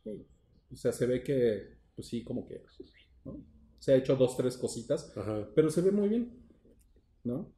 [0.05, 2.61] o sea, se ve que, pues sí, como que...
[3.25, 3.43] ¿no?
[3.83, 5.11] Se ha hecho dos, tres cositas.
[5.17, 6.31] Ajá, Pero se ve muy bien,
[7.25, 7.53] ¿no?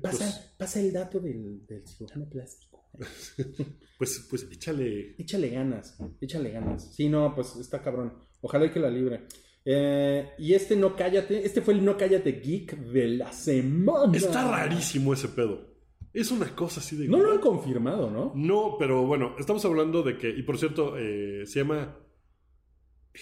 [0.00, 2.88] Pasa, Pues, pasa el dato del, del cirujano plástico.
[3.98, 5.16] pues, pues échale.
[5.18, 6.94] Échale ganas, échale ganas.
[6.94, 8.12] Sí, no, pues está cabrón.
[8.42, 9.26] Ojalá y que la libre.
[9.64, 14.16] Eh, y este no cállate, este fue el no cállate geek de la semana.
[14.16, 15.74] Está rarísimo ese pedo.
[16.12, 17.08] Es una cosa así de...
[17.08, 18.30] No lo han confirmado, ¿no?
[18.36, 22.05] No, pero bueno, estamos hablando de que, y por cierto, eh, se llama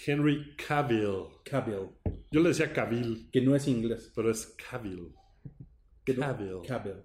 [0.05, 1.25] Henry Cavill.
[1.43, 1.89] Cavill,
[2.31, 4.11] Yo le decía Cavill, que no es inglés.
[4.15, 5.09] pero es Cavill.
[6.03, 6.61] Cavill.
[6.67, 6.95] Cavill.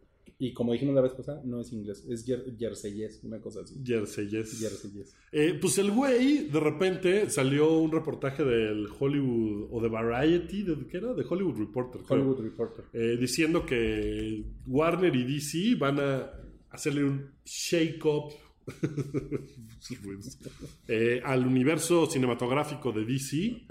[0.43, 3.74] Y como dijimos la vez pasada, no es inglés, es jer jerseyés, una cosa así.
[3.84, 5.14] Jerseyés.
[5.32, 10.86] Eh, pues el güey, de repente, salió un reportaje del Hollywood, o de Variety, ¿de
[10.86, 11.12] qué era?
[11.12, 12.01] De Hollywood Reporter.
[12.03, 12.20] creo.
[12.20, 12.84] Hollywood Reporter.
[12.95, 16.30] Eh, diciendo que Warner y DC van a
[16.70, 18.32] hacerle un shake-up
[20.88, 23.66] eh, al universo cinematográfico de DC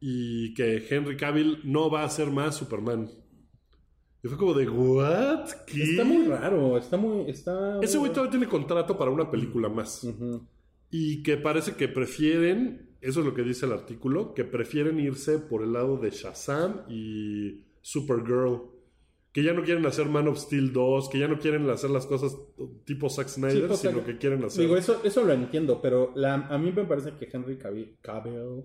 [0.00, 3.10] y que Henry Cavill no va a ser más Superman.
[4.22, 5.50] Y fue como de, ¿what?
[5.66, 5.82] ¿Qué?
[5.82, 7.28] Está muy raro, está muy...
[7.28, 10.06] Está Ese güey todavía tiene contrato para una película más.
[10.90, 15.38] Y que parece que prefieren, eso es lo que dice el artículo, que prefieren irse
[15.38, 18.73] por el lado de Shazam y Supergirl.
[19.34, 22.06] Que ya no quieren hacer Man of Steel 2, que ya no quieren hacer las
[22.06, 22.36] cosas
[22.84, 24.62] tipo Zack Snyder, Sí, pues, sino que quieren hacer...
[24.62, 28.64] Digo, eso, eso lo entiendo, pero la- a mí me parece que Henry Cavill, Cavill-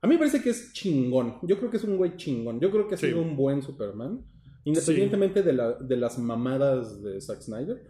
[0.00, 1.38] A mí me parece que es chingón.
[1.42, 2.60] Yo creo que es un güey chingón.
[2.60, 3.08] Yo creo que ha Sí.
[3.08, 4.24] sido un buen Superman.
[4.64, 7.82] Independientemente de, la- de las mamadas de Zack Snyder.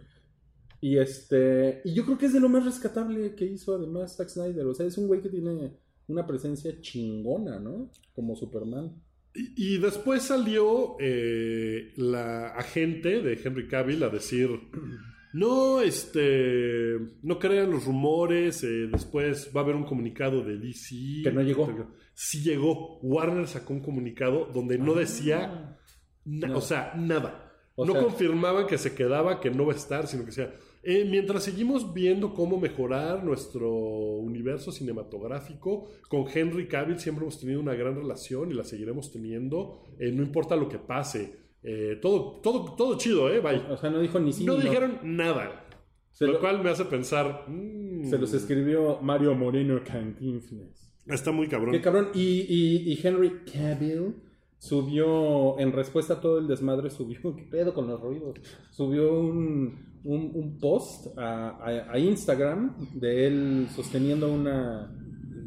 [0.81, 1.81] Y este.
[1.85, 4.65] Y yo creo que es de lo más rescatable que hizo además Zack Snyder.
[4.67, 5.73] O sea, es un güey que tiene
[6.07, 7.91] una presencia chingona, ¿no?
[8.15, 8.91] Como Superman.
[9.33, 14.49] Y, y después salió eh, la agente de Henry Cavill a decir,
[15.33, 20.95] no, este, no crean los rumores, eh, después va a haber un comunicado de DC.
[21.23, 21.67] Que no llegó.
[22.13, 22.97] Sí llegó.
[23.01, 25.77] Warner sacó un comunicado donde no decía,
[26.25, 26.57] na- No.
[26.57, 27.43] o sea, nada.
[27.75, 30.51] O no sea- confirmaban que se quedaba, que no va a estar, sino que sea,
[30.83, 37.59] eh, mientras seguimos viendo cómo mejorar nuestro universo cinematográfico, con Henry Cavill siempre hemos tenido
[37.59, 41.47] una gran relación y la seguiremos teniendo, eh, no importa lo que pase.
[41.63, 43.39] Eh, todo, todo, todo chido, ¿eh?
[43.41, 43.63] Bye.
[43.71, 44.63] O sea, no dijo ni sí no ni no.
[44.65, 45.65] dijeron nada.
[46.11, 47.45] Se lo, lo- cual me hace pensar.
[47.47, 50.93] mm, Se los escribió Mario Moreno Cantinflas.
[51.07, 51.71] Está muy cabrón.
[51.73, 52.09] Qué cabrón.
[52.13, 54.15] Y, y- y Henry Cavill
[54.59, 58.39] subió, en respuesta a todo el desmadre, subió, ¿qué pedo con los ruidos?
[58.71, 64.93] Subió un, un- un post a, a- a Instagram de él sosteniendo una,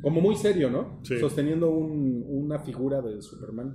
[0.02, 1.00] como muy serio, ¿no?
[1.02, 1.18] Sí.
[1.18, 3.74] Sosteniendo un- una figura de Superman.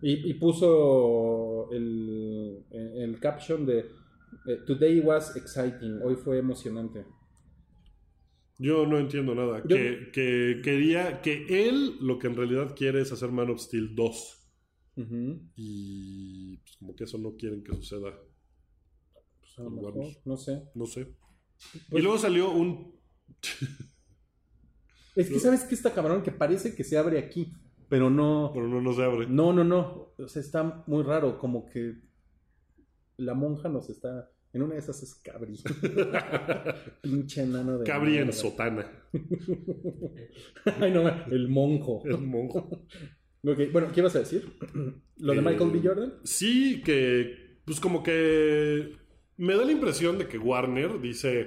[0.00, 3.80] Y, y puso el, el caption de
[4.46, 7.04] eh, Today was exciting, hoy fue emocionante.
[8.58, 9.62] Yo no entiendo nada.
[9.66, 13.60] Yo- Que, que quería que él lo que en realidad quiere es hacer Man of
[13.60, 14.37] Steel 2.
[15.56, 18.12] Y pues como que eso no quieren que suceda.
[19.40, 20.16] Pues a lo Con mejor, Warner.
[20.24, 20.62] no sé.
[20.74, 21.14] No sé.
[21.88, 22.94] Pues- y luego salió un.
[25.16, 27.52] Es que sabes que está cabrón que parece que se abre aquí,
[27.88, 28.52] pero no.
[28.54, 29.26] Pero no, no se abre.
[29.26, 30.12] No, no, no.
[30.16, 31.96] O sea, está muy raro, como que
[33.16, 34.30] la monja nos está.
[34.52, 35.58] En una de esas es Cabri.
[37.02, 37.84] Pinche enano de.
[37.84, 38.88] Cabri en sotana.
[40.80, 42.02] Ay, no, el monjo.
[42.06, 42.70] El monjo.
[43.44, 44.52] Ok, bueno, ¿qué ibas a decir?
[45.18, 45.80] ¿Lo de Eh, Michael B.
[45.82, 46.14] Jordan?
[46.24, 47.58] Sí, que.
[47.64, 48.96] Pues como que.
[49.36, 51.46] Me da la impresión de que Warner dice.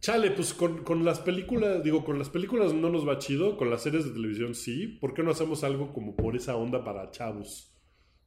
[0.00, 3.68] Chale, pues con, con las películas, digo, con las películas no nos va chido, con
[3.68, 4.86] las series de televisión sí.
[4.86, 7.74] ¿Por qué no hacemos algo como por esa onda para chavos?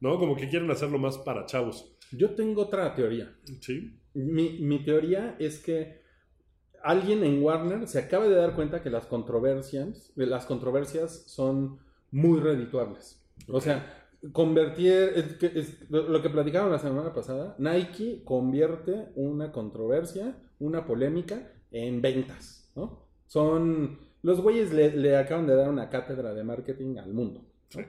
[0.02, 0.18] ¿No?
[0.20, 1.96] Como que quieren hacerlo más para chavos.
[2.12, 3.34] Yo tengo otra teoría.
[3.62, 4.02] Sí.
[4.14, 6.02] Mi, mi teoría es que
[6.84, 11.80] alguien en Warner se acaba de dar cuenta que las controversias, las controversias son
[12.12, 13.24] muy redituables.
[13.48, 13.86] O sea,
[14.32, 20.86] convertir, es que- es lo que platicaban la semana pasada, Nike convierte una controversia, una
[20.86, 23.08] polémica en ventas, ¿no?
[23.28, 27.46] Son, los güeyes le, le acaban de dar una cátedra de marketing al mundo,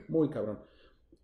[0.07, 0.59] muy cabrón.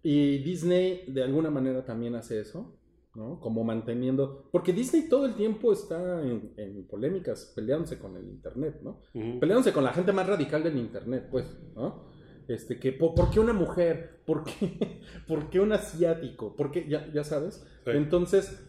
[0.03, 2.75] Y Disney de alguna manera también hace eso,
[3.15, 3.39] ¿no?
[3.39, 8.79] Como manteniendo, porque Disney todo el tiempo está en, en polémicas, peleándose con el Internet,
[8.83, 9.01] ¿no?
[9.39, 11.45] Peleándose con la gente más radical del internet, pues,
[11.75, 12.08] ¿no?
[12.49, 14.21] Este, que, po- ¿por, qué una mujer?
[14.25, 16.55] ¿Por qué, por qué un asiático?
[16.57, 16.85] ¿Por qué?
[16.89, 17.65] Ya, ya sabes.
[17.85, 17.91] Sí.
[17.93, 18.59] Entonces,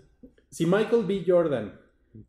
[0.50, 1.24] si Michael B.
[1.26, 1.80] Jordan,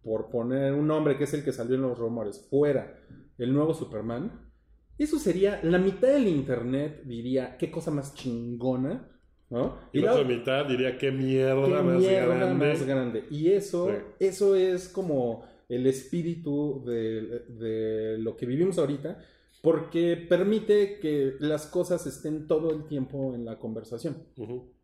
[0.01, 2.97] por poner un nombre que es el que salió en los rumores, fuera
[3.37, 4.49] el nuevo Superman,
[4.97, 9.09] eso sería, la mitad del internet diría, qué cosa más chingona,
[9.49, 9.77] ¿no?
[9.91, 12.65] Y la la- otra mitad diría qué mierda Qué más mierda grande.
[12.67, 13.23] más grande.
[13.29, 13.95] Y eso, Sí.
[14.19, 19.17] eso es como el espíritu de, de lo que vivimos ahorita,
[19.61, 24.17] porque permite que las cosas estén todo el tiempo en la conversación.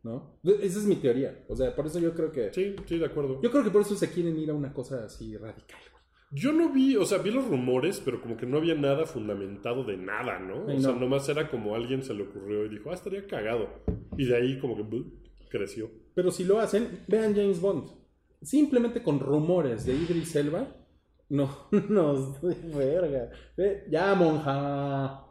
[0.04, 0.40] ¿no?
[0.44, 1.44] Esa es mi teoría.
[1.50, 2.54] O sea, por eso yo creo que...
[2.54, 3.42] Sí, sí, de acuerdo.
[3.42, 5.80] Yo creo que por eso se quieren ir a una cosa así radical.
[6.30, 9.86] Yo no vi, o sea, vi los rumores, pero como que no había nada fundamentado
[9.86, 10.66] de nada, ¿no?
[10.68, 11.00] Ay, o sea, no.
[11.00, 13.70] nomás era como alguien se le ocurrió y dijo, ah, estaría cagado.
[14.18, 15.06] Y de ahí como que buh,
[15.50, 15.90] creció.
[16.14, 17.90] Pero si lo hacen, vean James Bond.
[18.42, 20.68] Simplemente con rumores de Idris Elba,
[21.30, 23.30] no nos verga.
[23.56, 25.24] Ve, Ya, monja.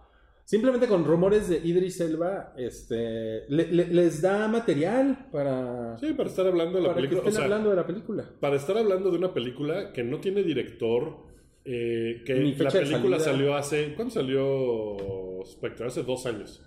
[0.45, 6.29] Simplemente con rumores de Idris Elba, este, le- le- les da material para, Sí, para
[6.29, 7.19] estar hablando de la para que película.
[7.19, 8.25] estén o sea, hablando de la película.
[8.39, 11.17] para estar hablando de una película que no tiene director,
[11.65, 13.95] eh, que Ni la película salió hace.
[13.97, 14.97] ¿Cuándo salió
[15.45, 15.87] Spectre?
[15.89, 16.63] Hace dos años.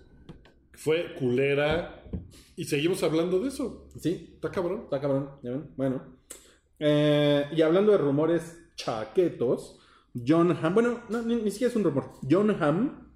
[0.72, 2.02] Fue culera
[2.56, 3.88] y seguimos hablando de eso.
[3.98, 4.82] Sí, Está cabrón.
[4.84, 5.30] está cabrón.
[5.78, 6.02] Bueno.
[6.78, 9.78] Eh, y hablando de rumores chaquetos,
[10.14, 12.12] John Hamm, bueno, no, ni, ni siquiera es un rumor.
[12.28, 13.12] John Hamm,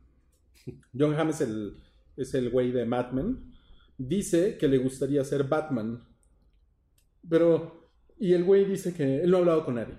[0.96, 1.76] John Hamm es el,
[2.16, 3.52] es el güey de Mad Men,
[3.98, 6.06] dice que le gustaría ser Batman.
[7.28, 9.98] Pero, y el güey dice que él no ha hablado con nadie.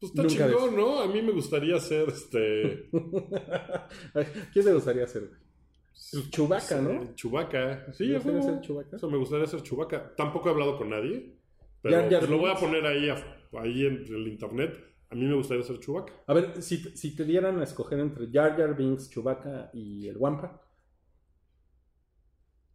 [0.00, 1.00] Pues está Nunca chingón, ¿no?
[1.00, 2.88] A mí me gustaría ser este.
[4.52, 5.22] ¿Quién le gustaría ser?
[5.28, 6.30] güey?
[6.30, 7.14] Chewbacca, ¿no?
[7.14, 7.92] Chubaca.
[7.92, 8.96] Sí, ¿Te gustaría ser Chewbacca?
[8.96, 10.14] Eso me gustaría ser Chubaca.
[10.14, 11.34] Tampoco he hablado con nadie.
[11.80, 14.72] Pero Jar Jar pues, lo voy a poner ahí, a- ahí en el internet.
[15.08, 16.12] A mí me gustaría ser Chubaca.
[16.26, 20.16] A ver, si, si te dieran a escoger entre Jar Jar Binks, Chewbacca y el
[20.16, 20.62] Wampa,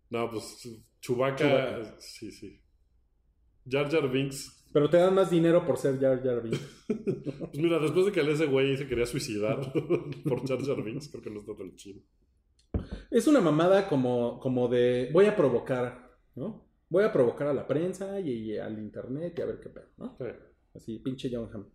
[0.09, 0.67] No, pues.
[1.01, 1.95] Chewbacca.
[1.99, 2.61] Sí, sí.
[3.69, 4.67] Jar Jar Binks.
[4.73, 6.85] pero te dan más dinero por ser Jar Jar Binks.
[7.51, 9.59] Pues mira, después de que ese güey se quería suicidar
[10.23, 12.01] por Jar Jar Binks, creo que no está tan chido.
[13.09, 16.65] Es una mamada como, como de voy a provocar, ¿no?
[16.89, 19.87] Voy a provocar a la prensa y, y al internet y a ver qué pedo,
[19.97, 20.17] ¿no?
[20.17, 20.25] Sí.
[20.73, 21.65] Así, pinche John Hamm.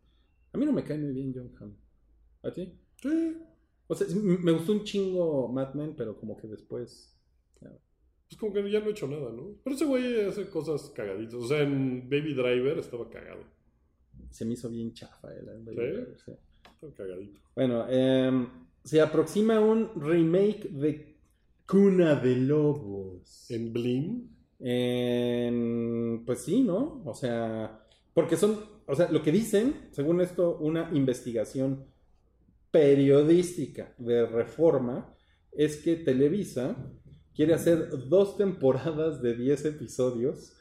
[0.53, 1.75] A mí no me cae muy bien John Hamm.
[2.43, 2.73] ¿A ti?
[3.03, 3.37] Sí.
[3.89, 7.13] O sea, me gustó un chingo Mad Men, pero como que después...
[8.29, 9.55] Pues como que ya no he hecho nada, ¿no?
[9.63, 11.35] Pero ese güey hace cosas cagaditas.
[11.35, 13.43] O sea, en Baby Driver estaba cagado.
[14.31, 15.77] Se me hizo bien chafa el el Baby ¿Sí?
[15.77, 16.33] Driver, sí.
[16.75, 17.41] Estaba cagadito.
[17.55, 18.49] Bueno, em,
[18.83, 21.15] se aproxima un remake de
[21.69, 23.49] Cuna de Lobos.
[23.49, 24.29] En Blim.
[24.59, 27.03] En- pues sí, ¿no?
[27.05, 31.85] O sea, porque son, o sea, lo que dicen, según esto, una investigación
[32.71, 35.15] periodística de reforma,
[35.53, 36.77] es que Televisa
[37.35, 40.53] quiere hacer dos temporadas de 10 episodios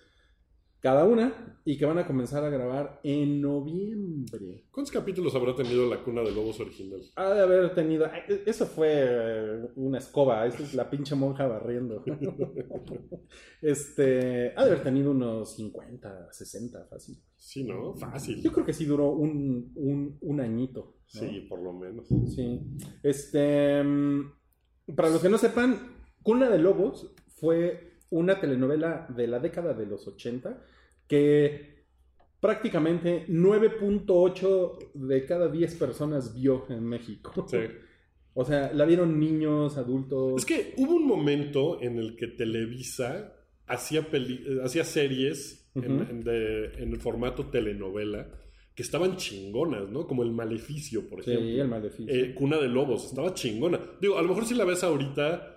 [0.86, 4.68] cada una y que van a comenzar a grabar en noviembre.
[4.70, 7.02] ¿Cuántos capítulos habrá tenido la cuna de lobos original?
[7.16, 8.06] Ha de haber tenido.
[8.06, 10.46] ay, Eso fue eh, una escoba.
[10.46, 12.04] Es la pinche monja barriendo.
[13.64, 14.54] este.
[14.56, 17.18] Ha de haber tenido unos 50, 60, fácil.
[17.36, 17.96] Sí, ¿no?
[17.96, 18.44] Fácil.
[18.44, 20.98] Yo creo que sí duró un, un, un añito.
[21.16, 21.20] ¿no?
[21.20, 22.08] Sí, por lo menos.
[22.28, 22.62] Sí.
[23.02, 23.82] Este.
[23.84, 29.74] mm, Para los que no sepan, Cuna de Lobos fue una telenovela de la década
[29.74, 30.62] de los 80
[31.08, 31.86] que
[32.40, 37.46] prácticamente 9.8 de cada 10 personas vio en México.
[37.50, 37.58] Sí.
[38.38, 40.34] O sea, la vieron niños, adultos.
[40.36, 43.34] Es que hubo un momento en el que Televisa
[43.66, 46.12] hacía, peli- hacía series en, Ujú.
[46.12, 48.28] en de- en el formato telenovela
[48.76, 50.06] que estaban chingonas, ¿no?
[50.06, 51.62] Como El Maleficio, por Sí, ejemplo.
[51.62, 52.14] el maleficio.
[52.14, 53.80] Eh, Cuna de Lobos, estaba chingona.
[54.02, 55.55] Digo, a lo mejor si la ves ahorita,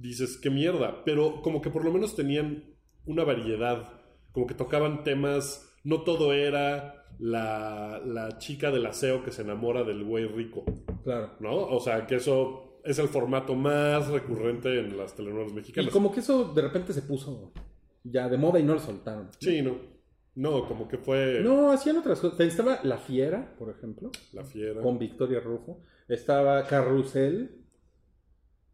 [0.00, 2.64] dices, qué mierda, pero como que por lo menos tenían
[3.06, 3.88] una variedad,
[4.32, 9.84] como que tocaban temas, no todo era la, la chica del aseo que se enamora
[9.84, 10.64] del güey rico,
[11.04, 11.32] claro.
[11.40, 11.54] ¿no?
[11.54, 15.92] O sea, que eso es el formato más recurrente en las telenovelas Y mexicanas.
[15.92, 17.52] como que eso de repente se puso
[18.04, 19.28] ya de moda y no lo soltaron.
[19.38, 19.76] Sí, no.
[20.36, 22.40] No, como que fue No, hacían otras cosas.
[22.40, 24.80] Estaba La Fiera, por ejemplo, la fiera.
[24.80, 25.82] con Victoria Rufo.
[26.08, 27.59] Estaba Carrusel,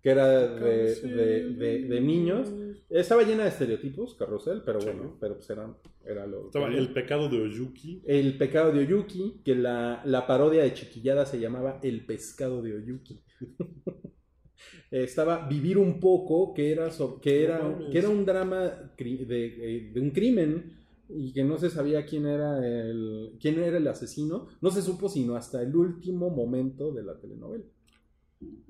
[0.07, 2.53] que era de, de- de- de niños.
[2.89, 4.87] Estaba llena de estereotipos, Carrusel, pero Sí.
[4.87, 8.03] bueno, pero pues era, era lo Estaba que- El pecado de Oyuki.
[8.07, 12.75] El pecado de Oyuki, que la, la parodia de Chiquillada se llamaba El pescado de
[12.77, 13.21] Oyuki.
[14.93, 19.91] Estaba Vivir un poco, que era, so- que era, que era un drama de, eh,
[19.93, 20.73] de un crimen
[21.09, 24.47] y que no se sabía quién era el quién era el asesino.
[24.61, 27.65] No se supo sino hasta el último momento de la telenovela.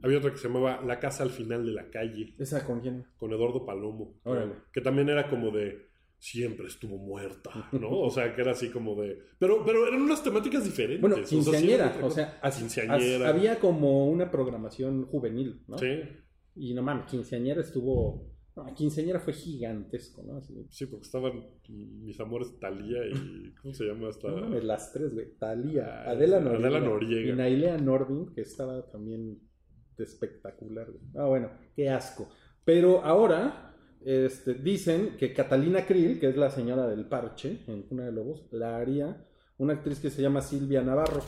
[0.03, 2.35] Había otra que se llamaba La casa al final de la calle.
[2.39, 3.05] ¿Esa con quién?
[3.17, 4.21] con Eduardo Palomo.
[4.25, 4.53] Órale.
[4.73, 5.87] Que también era como de
[6.19, 7.91] siempre estuvo muerta, ¿no?
[8.01, 9.19] O sea, que era así como de.
[9.39, 11.01] Pero, pero eran unas temáticas diferentes.
[11.01, 11.99] Bueno, o sea, quinceañera.
[12.03, 13.29] O sea, as- Quinceañera.
[13.29, 15.77] as- había como una programación juvenil, ¿no?
[15.79, 16.01] Sí,
[16.55, 18.35] Y no mames, quinceañera estuvo.
[18.57, 20.39] No, quinceañera fue gigantesco, ¿no?
[20.39, 23.53] Así, sí, porque estaban mis amores Talía y.
[23.61, 24.29] ¿Cómo se llama esta?
[24.29, 25.35] No mames, las tres, güey.
[25.39, 27.33] Talía, Ah, Adela Noriega, Adela Noriega.
[27.33, 29.39] y Nailea Nordin, que estaba también
[30.05, 30.87] espectacular.
[30.91, 31.03] güey.
[31.17, 32.29] Ah, bueno, qué asco.
[32.65, 33.75] Pero ahora
[34.05, 38.47] este, dicen que Catalina Krill, que es la señora del parche en Cuna de Lobos,
[38.53, 39.25] la haría
[39.59, 41.23] una actriz que se llama Silvia Navarro.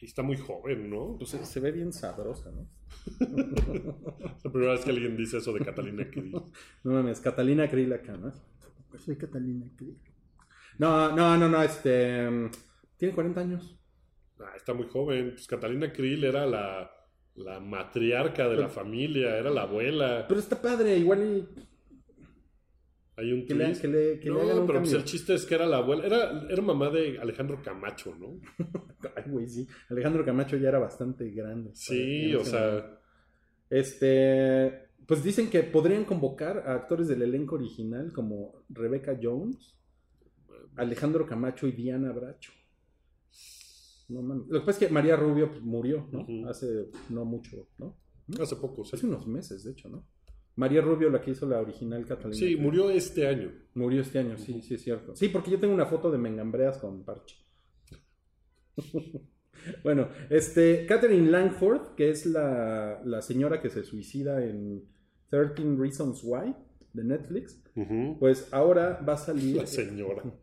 [0.00, 1.16] Y está muy joven, ¿no?
[1.18, 2.68] Pues se, se ve bien sabrosa, ¿no?
[3.06, 3.20] Es
[4.44, 6.32] la primera vez que alguien dice eso de Catalina Krill.
[6.84, 8.32] No mames, Catalina Krill acá, ¿no?
[8.98, 9.98] Soy Catalina Krill.
[10.78, 12.28] No, no, no, no, este...
[12.30, 12.50] mm,
[12.98, 13.78] Tiene 40 años.
[14.40, 15.32] Ah, está muy joven.
[15.32, 16.90] Pues Catalina Krill era la,
[17.36, 20.24] la matriarca de la familia, era la abuela.
[20.28, 21.48] Pero está padre, igual y
[23.16, 25.66] Hay un que le, que le, que no, pero pues el chiste es que era
[25.66, 26.06] la abuela.
[26.06, 28.40] Era, era mamá de Alejandro Camacho, ¿no?
[29.16, 29.66] Ay, güey, sí.
[29.90, 31.70] Alejandro Camacho ya era bastante grande.
[31.74, 32.98] Sí, o sea.
[33.70, 34.86] Este.
[35.06, 39.76] Pues dicen que podrían convocar a actores del elenco original como Rebecca Jones,
[40.74, 42.52] Alejandro Camacho y Diana Bracho.
[44.08, 44.22] No.
[44.22, 46.48] Lo que pasa es que María Rubio pues, murió, ¿no?
[46.48, 47.96] Hace no mucho, ¿no?
[48.40, 48.96] Hace poco, sí.
[48.96, 50.06] Hace unos meses, de hecho, ¿no?
[50.56, 52.34] María Rubio, la que hizo la original Catalina.
[52.34, 53.52] Sí, murió este año.
[53.74, 55.14] Murió este año, sí, sí es cierto.
[55.14, 57.36] Sí, porque yo tengo una foto de Mengambreas con parche.
[59.82, 64.84] Bueno, este, Catherine Langford, que es la, la señora que se suicida en
[65.30, 66.54] 13 Reasons Why
[66.92, 67.62] de Netflix,
[68.18, 69.56] pues ahora va a salir.
[69.56, 70.22] La señora.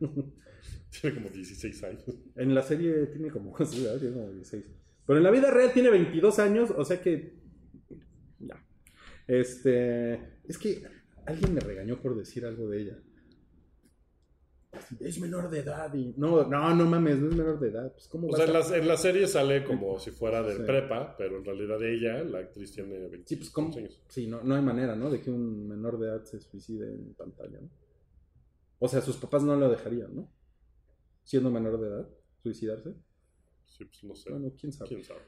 [1.00, 2.04] Tiene como 16 años.
[2.36, 3.86] En la serie tiene como, sí.
[4.00, 4.64] Tiene como 16.
[5.06, 7.34] Pero en la vida real tiene 22 años, o sea que.
[8.38, 8.64] Ya.
[9.26, 10.14] Este.
[10.44, 10.82] Es que
[11.26, 12.98] alguien me regañó por decir algo de ella.
[14.98, 16.14] Es menor de edad y.
[16.16, 17.92] No, no, no mames, no es menor de edad.
[17.92, 20.56] Pues, ¿cómo O sea, a en la, en la serie sale como si fuera de
[20.56, 20.62] Sí.
[20.66, 23.76] prepa, pero en realidad ella, la actriz, tiene 20 Sí, pues, ¿cómo?
[23.76, 24.02] años.
[24.08, 25.10] Sí, no, no hay manera, ¿no?
[25.10, 27.68] De que un menor de edad se suicide en pantalla, ¿no?
[28.80, 30.28] O sea, sus papás no lo dejarían, ¿no?
[31.24, 32.08] Siendo menor de edad,
[32.42, 32.94] suicidarse.
[33.66, 34.30] Sí, pues no sé.
[34.30, 34.88] Bueno, quién sabe.
[34.88, 35.20] ¿Quién sabe?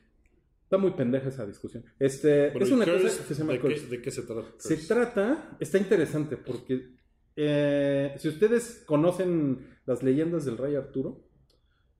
[0.62, 1.84] Está muy pendeja esa discusión.
[1.98, 3.02] Este, es ¿y una Curse?
[3.02, 4.48] cosa que se llama ¿De qué, de qué se trata?
[4.58, 6.96] Se trata, está interesante porque
[7.36, 11.28] eh, si ustedes conocen las leyendas del rey Arturo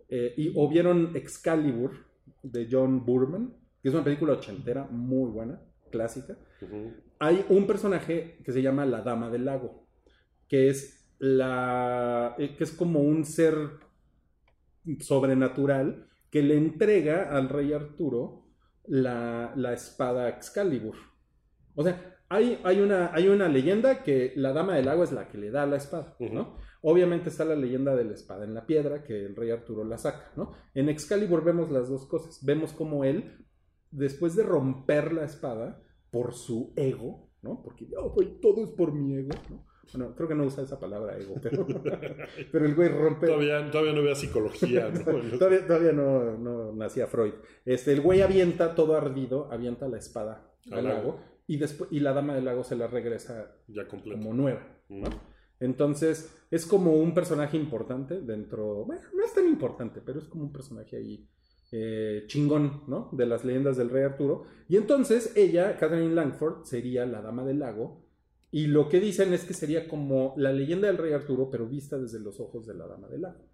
[0.09, 1.92] eh, y, o vieron Excalibur
[2.42, 6.36] de John Burman, que es una película ochentera muy buena, clásica,
[7.20, 9.86] hay un personaje que se llama la Dama del Lago,
[10.49, 13.57] que es la eh, que es como un ser
[15.01, 18.47] sobrenatural que le entrega al rey Arturo
[18.87, 20.97] la, la espada Excalibur.
[21.74, 25.28] O sea, hay, hay, una, hay una leyenda que la Dama del Lago es la
[25.28, 26.57] que le da la espada, ¿no?
[26.82, 29.99] Obviamente está la leyenda de la espada en la piedra, que el rey Arturo la
[29.99, 30.53] saca, ¿no?
[30.74, 32.45] En Excalibur vemos las dos cosas.
[32.45, 33.47] Vemos como él,
[33.91, 37.62] después de romper la espada por su ego, ¿no?
[37.62, 39.66] Porque yo, güey, todo es por mi ego, ¿no?
[39.93, 41.66] Bueno, creo que no usa esa palabra ego, pero,
[42.53, 43.26] pero el güey rompe...
[43.26, 45.05] Todavía, todavía no había psicología, ¿no?
[45.39, 47.34] todavía todavía no, no nacía Freud.
[47.64, 51.20] Este, el güey avienta todo ardido, avienta la espada Al lago.
[51.47, 54.66] y, después, y la dama del lago se la regresa ya como nueva.
[54.89, 55.09] ¿no?
[55.61, 58.84] Entonces, es como un personaje importante dentro.
[58.84, 61.28] Bueno, no es tan importante, pero es como un personaje ahí
[61.72, 63.09] eh, chingón, ¿no?
[63.12, 64.45] De las leyendas del rey Arturo.
[64.68, 68.06] Y entonces, ella, Catherine Langford, sería la dama del lago.
[68.51, 71.99] Y lo que dicen es que sería como la leyenda del rey Arturo, pero vista
[71.99, 73.44] desde los ojos de la dama del lago.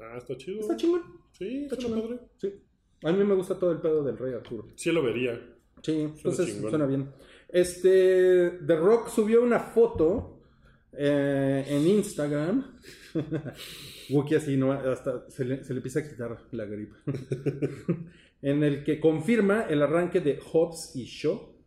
[0.00, 0.60] Ah, está chido.
[0.60, 1.02] Está chingón.
[1.32, 2.20] Sí, Está chingón.
[2.36, 2.52] Sí.
[3.04, 4.66] A mí me gusta todo el pedo del rey Arturo.
[4.74, 5.40] Sí lo vería.
[5.82, 6.70] Sí, entonces chingón.
[6.70, 7.08] suena bien.
[7.48, 10.40] Este, The Rock subió una foto
[10.92, 12.78] eh, en Instagram.
[14.10, 16.96] Wookie así, no, hasta se le, se le empieza a quitar la gripe.
[18.42, 21.57] en el que confirma el arranque de Hobbs y Shaw,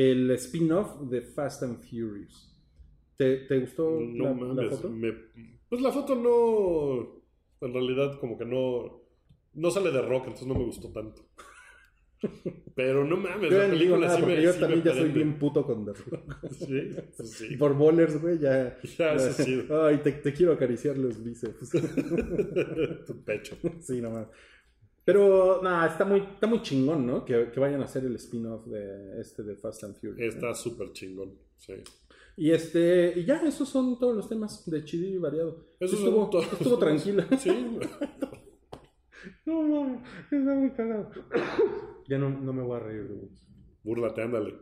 [0.00, 2.54] el spin-off de Fast and Furious.
[3.16, 4.90] ¿Te, te gustó No la, foto?
[4.90, 5.12] me-
[5.68, 7.66] Pues la foto no.
[7.66, 9.02] En realidad, como que no.
[9.54, 11.22] No sale de rock, entonces no me gustó tanto.
[12.76, 14.94] Pero no mames, Yo la ya película nada sí me, yo sí también me ya
[14.96, 16.44] soy bien puto con The Rock.
[16.52, 16.90] Sí,
[17.24, 17.56] sí.
[17.56, 18.76] Por bowlers, güey, ya.
[18.98, 19.64] Ya, eso sí.
[19.70, 21.70] Ay, te, te quiero acariciar los bíceps.
[23.06, 23.56] tu pecho.
[23.80, 24.28] sí, nomás.
[25.08, 27.24] Pero, nada, está muy, está muy chingón, ¿no?
[27.24, 30.18] Que, que vayan a hacer el spin-off de este de Fast and Furious.
[30.18, 30.26] ¿no?
[30.26, 31.32] Está súper chingón.
[31.56, 31.72] Sí.
[32.36, 35.64] Y este, y ya, esos son todos los temas de chido y variado.
[35.80, 36.52] Son estuvo, todos.
[36.52, 37.26] estuvo tranquila.
[37.38, 37.50] Sí.
[39.46, 41.10] No, no, está muy cagado.
[42.06, 43.30] Ya no, no me voy a reír, güey.
[43.84, 44.58] Búrlate, ándale.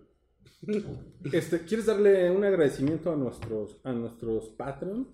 [1.32, 5.08] Este, ¿quieres darle un agradecimiento a nuestros, a nuestros Patreons?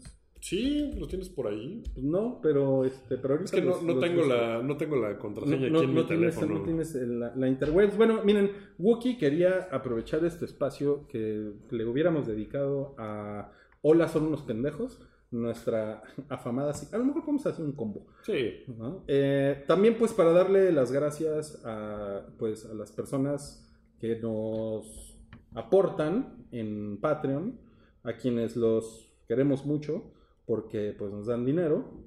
[0.44, 1.84] Sí, lo tienes por ahí.
[1.94, 4.60] Pues no, pero este, pero ahorita Es que no, los- no los- tengo los- la,
[4.62, 6.58] no tengo la contraseña no- aquí en mi tienes, teléfono.
[6.58, 7.96] no tienes la, la interwebs.
[7.96, 14.42] Bueno, miren, Wookie quería aprovechar este espacio que le hubiéramos dedicado a Hola, son unos
[14.42, 16.72] pendejos, nuestra afamada...
[16.92, 18.06] A lo mejor podemos hacer un combo.
[18.22, 18.64] Sí.
[19.06, 25.16] Eh, también pues para darle las gracias a, pues, a las personas que nos
[25.54, 27.58] aportan en Patreon,
[28.02, 30.11] a quienes los queremos mucho
[30.46, 32.04] porque pues nos dan dinero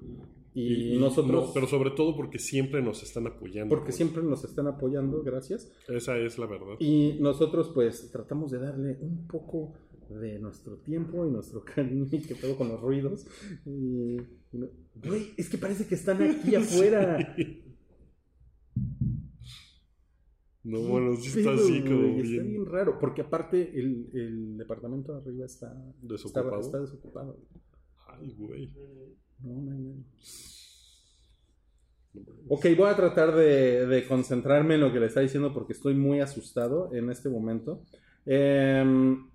[0.54, 1.48] y, nosotros...
[1.48, 3.74] no, pero sobre todo porque siempre nos están apoyando.
[3.74, 5.70] porque siempre nos están apoyando, gracias.
[5.86, 6.76] Esa es la verdad.
[6.78, 9.74] Y nosotros pues tratamos de darle un poco
[10.08, 13.26] de nuestro tiempo y nuestro cariño y que todo con los ruidos.
[13.66, 14.68] Y, y no-
[15.36, 17.36] es que parece que están aquí afuera.
[20.64, 22.20] No, bueno, sí ¿Qué está así como güey?
[22.20, 25.72] Está bien bien raro, porque aparte el, el departamento de arriba está
[26.02, 26.56] desocupado.
[26.56, 27.38] Está, está desocupado.
[28.20, 28.72] Ay, güey.
[29.42, 30.04] No, no, no.
[32.48, 35.94] Ok, voy a tratar de, de concentrarme en lo que le está diciendo porque estoy
[35.94, 37.82] muy asustado en este momento.
[38.24, 39.28] Em,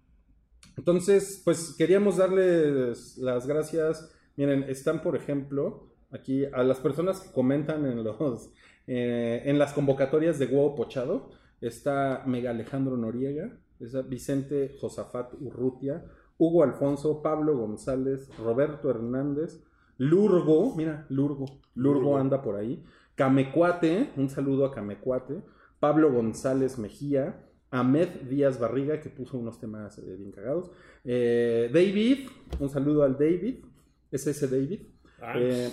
[0.78, 4.12] entonces, pues queríamos darles las gracias.
[4.36, 8.52] Miren, están, por ejemplo, aquí a las personas que comentan en los
[8.88, 11.30] eh, en las convocatorias de Huevo Pochado.
[11.62, 16.04] Está Mega Alejandro Noriega, está Vicente Josafat Urrutia,
[16.38, 19.64] Hugo Alfonso, Pablo González, Roberto Hernández,
[19.98, 22.18] Lurgo, mira, Lurgo, Lurgo Lurgo.
[22.18, 22.84] anda por ahí.
[23.16, 25.44] Camecuate, un saludo a Camecuate.
[25.80, 27.48] Pablo González Mejía.
[27.72, 30.72] Ahmed Díaz Barriga, que puso unos temas eh, bien cagados.
[31.06, 32.28] Eh, David,
[32.60, 33.64] un saludo al David.
[34.12, 34.82] Es ese David.
[35.22, 35.34] Ah.
[35.38, 35.72] Eh,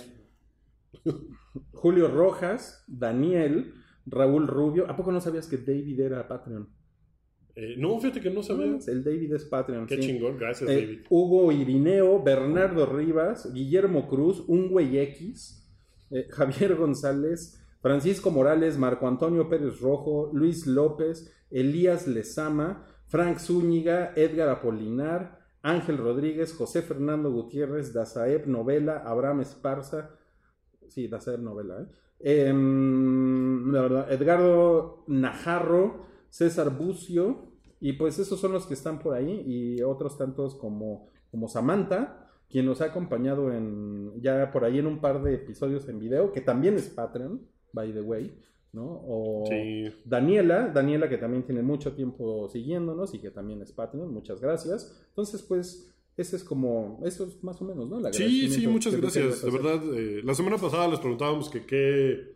[1.73, 3.73] Julio Rojas, Daniel,
[4.05, 4.89] Raúl Rubio.
[4.89, 6.69] ¿A poco no sabías que David era Patreon?
[7.61, 8.77] Eh, no, fíjate que no sabía.
[8.87, 9.85] El David es Patreon.
[9.85, 10.01] Qué sí.
[10.03, 10.99] chingón, gracias, Eh, David.
[11.09, 15.69] Hugo Irineo, Bernardo Rivas, Guillermo Cruz, un güey X,
[16.09, 24.13] eh, Javier González, Francisco Morales, Marco Antonio Pérez Rojo, Luis López, Elías Lezama, Frank Zúñiga,
[24.15, 30.11] Edgar Apolinar, Ángel Rodríguez, José Fernando Gutiérrez, Dazaeb Novela, Abraham Esparza,
[30.87, 31.89] sí, Dazaeb Novela.
[32.21, 33.75] Em,
[34.09, 37.48] Edgardo Najarro, César Bucio,
[37.79, 42.29] y pues esos son los que están por ahí, y otros tantos como, como Samantha,
[42.49, 46.31] quien nos ha acompañado en ya por ahí en un par de episodios en video,
[46.31, 47.41] que también es Patreon,
[47.73, 48.35] by the way,
[48.73, 49.01] ¿no?
[49.07, 49.85] O Sí.
[50.05, 55.05] Daniela, Daniela que también tiene mucho tiempo siguiéndonos y que también es Patreon, muchas gracias.
[55.09, 58.05] Entonces, pues, ese es como, eso es más o menos, ¿no?
[58.05, 59.43] El Sí, sí, muchas gracias.
[59.43, 62.35] De verdad, eh, la semana pasada les preguntábamos que qué,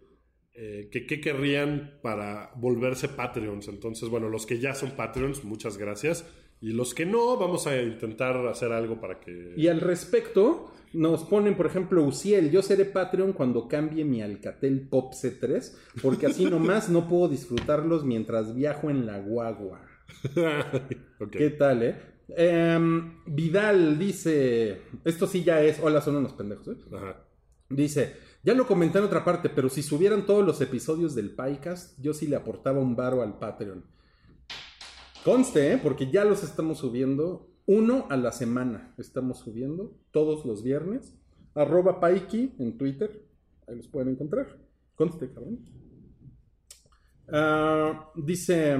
[0.55, 3.67] eh, que qué querrían para volverse Patreons.
[3.67, 6.25] Entonces, bueno, los que ya son Patreons, muchas gracias.
[6.61, 9.53] Y los que no, vamos a intentar hacer algo para que...
[9.57, 14.87] Y al respecto, nos ponen, por ejemplo, Uciel, yo seré Patreon cuando cambie mi Alcatel
[14.87, 19.81] Pop C3, porque así nomás no puedo disfrutarlos mientras viajo en la guagua.
[21.31, 21.95] ¿Qué tal, eh?
[22.29, 26.77] Em, Vidal dice, esto sí ya es, hola, son unos pendejos, ¿eh?
[26.93, 27.25] Ajá.
[27.69, 28.13] Dice,
[28.43, 32.13] ya lo comenté en otra parte, pero si subieran todos los episodios del podcast, yo
[32.13, 33.85] sí le aportaba un varo al Patreon.
[35.23, 35.79] Conste, ¿eh?
[35.81, 38.93] porque ya los estamos subiendo uno a la semana.
[38.97, 41.15] Estamos subiendo todos los viernes.
[41.55, 43.25] Arroba Paiki en Twitter.
[43.67, 44.57] Ahí los pueden encontrar.
[44.95, 45.59] Conste, cabrón.
[47.31, 48.77] Ah, dice...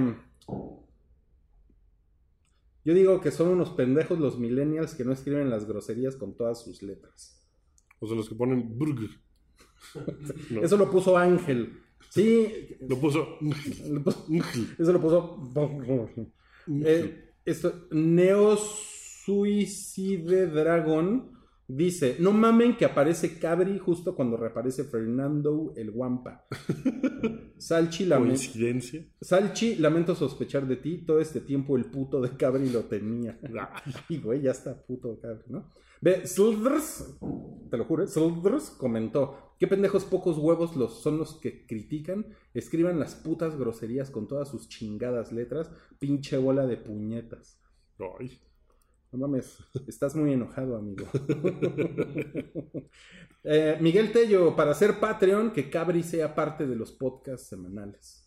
[2.84, 6.62] Yo digo que son unos pendejos los millennials que no escriben las groserías con todas
[6.62, 7.42] sus letras.
[7.98, 9.08] O sea, los que ponen burger.
[10.50, 10.62] No.
[10.62, 11.80] Eso lo puso Ángel.
[12.10, 13.38] Sí, Lo puso...
[13.40, 14.26] lo puso-
[14.78, 16.10] eso lo puso.
[16.84, 21.30] Eh, esto, Neo Suicide Dragon
[21.66, 26.46] dice: No mamen que aparece Cabri justo cuando reaparece Fernando el Guampa.
[27.58, 29.04] Salchi, lame- Coincidencia.
[29.20, 30.98] Salchi, lamento sospechar de ti.
[31.06, 33.38] Todo este tiempo el puto de Cabri lo tenía.
[34.08, 35.72] Y güey, ya está puto Cabri, ¿no?
[36.04, 37.16] Ve, Silders,
[37.70, 42.26] te lo juro, Silders comentó: ¿Qué pendejos pocos huevos los, son los que critican?
[42.52, 47.58] Escriban las putas groserías con todas sus chingadas letras, pinche bola de puñetas.
[48.20, 48.38] ay.
[49.12, 51.06] No mames, estás muy enojado, amigo.
[53.46, 58.26] Eh, Miguel Tello, para ser Patreon, que Cabri sea parte de los podcasts semanales.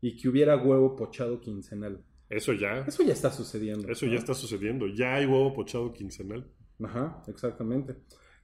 [0.00, 2.02] Y que hubiera huevo pochado quincenal.
[2.30, 2.78] Eso ya.
[2.86, 3.86] Eso ya está sucediendo.
[3.86, 4.12] Eso ¿no?
[4.12, 4.86] ya está sucediendo.
[4.86, 6.50] Ya hay huevo pochado quincenal.
[6.82, 7.96] Ajá, exactamente.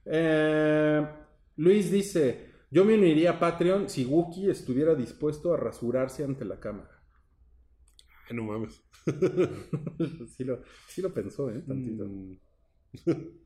[0.05, 1.07] Eh,
[1.57, 6.59] Luis dice: Yo me uniría a Patreon si Wookie estuviera dispuesto a rasurarse ante la
[6.59, 7.03] cámara.
[8.29, 8.83] Ay, no mames.
[10.35, 11.61] sí, lo, sí lo pensó, ¿eh?
[11.67, 12.05] Tantito.
[12.05, 12.37] Mm.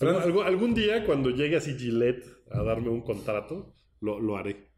[0.00, 4.72] Algún día, cuando llegue así Gillette a darme un contrato, lo, lo haré.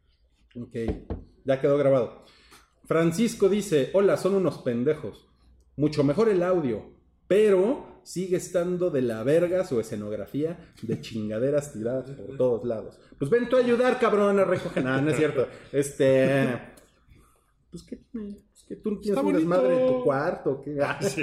[0.55, 0.75] Ok,
[1.43, 2.25] ya quedó grabado.
[2.85, 5.27] Francisco dice, hola, son unos pendejos.
[5.75, 6.93] Mucho mejor el audio,
[7.27, 12.99] pero sigue estando de la verga su escenografía de chingaderas tiradas por todos lados.
[13.17, 14.83] Pues ven tú a ayudar, cabrón, a recoger.
[14.83, 15.47] No, no es cierto.
[15.71, 16.59] Este...
[17.71, 20.61] Pues que, pues que tú tienes un desmadre en tu cuarto.
[20.63, 20.77] ¿qué?
[20.81, 21.21] Ah, Sí,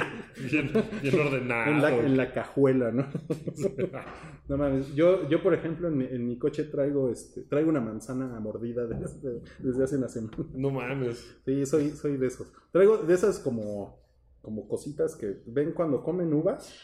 [0.50, 0.70] bien,
[1.00, 1.70] bien ordenado.
[1.70, 3.06] en, la, en la cajuela, ¿no?
[4.48, 7.80] No mames, yo, yo por ejemplo en mi, en mi coche traigo este, traigo una
[7.80, 10.36] manzana mordida desde, desde hace una semana.
[10.52, 11.36] No mames.
[11.46, 12.52] Sí, soy, soy de esos.
[12.70, 14.01] Traigo de esas como,
[14.42, 16.74] como cositas que ven cuando comen uvas,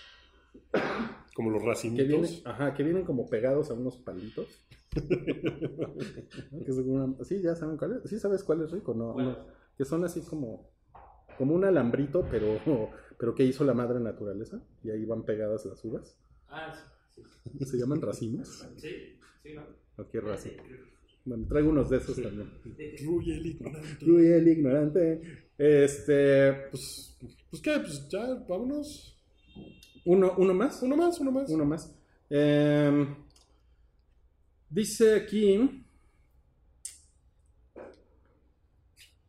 [1.34, 2.06] Como los que racimitos.
[2.08, 4.64] vienen, ajá, que vienen como pegados a unos palitos.
[6.64, 8.10] Que son una- sí, ya saben cuál es.
[8.10, 9.36] Sí sabes cuál es rico, no, no.
[9.76, 10.70] Que son así como,
[11.36, 12.46] como un alambrito, pero,
[13.18, 14.60] pero que hizo la madre naturaleza.
[14.82, 16.16] Y ahí van pegadas las uvas.
[16.48, 16.72] Ah,
[17.14, 17.22] sí,
[17.58, 17.64] sí.
[17.64, 18.66] Se llaman racimos.
[18.76, 19.62] Sí, sí, ¿no?
[19.96, 20.48] ¿O qué raza?
[21.24, 22.50] Bueno, traigo unos de esos también.
[23.04, 24.04] Ruy el ignorante.
[24.10, 25.20] Uy, el ignorante.
[25.58, 26.52] Este.
[26.70, 27.16] Pues,
[27.50, 29.16] pues qué, pues ya, vámonos.
[30.04, 30.80] Uno, uno más.
[30.82, 31.50] Uno más, uno más.
[31.50, 31.94] Uno más.
[32.30, 33.14] Em,
[34.70, 35.84] dice aquí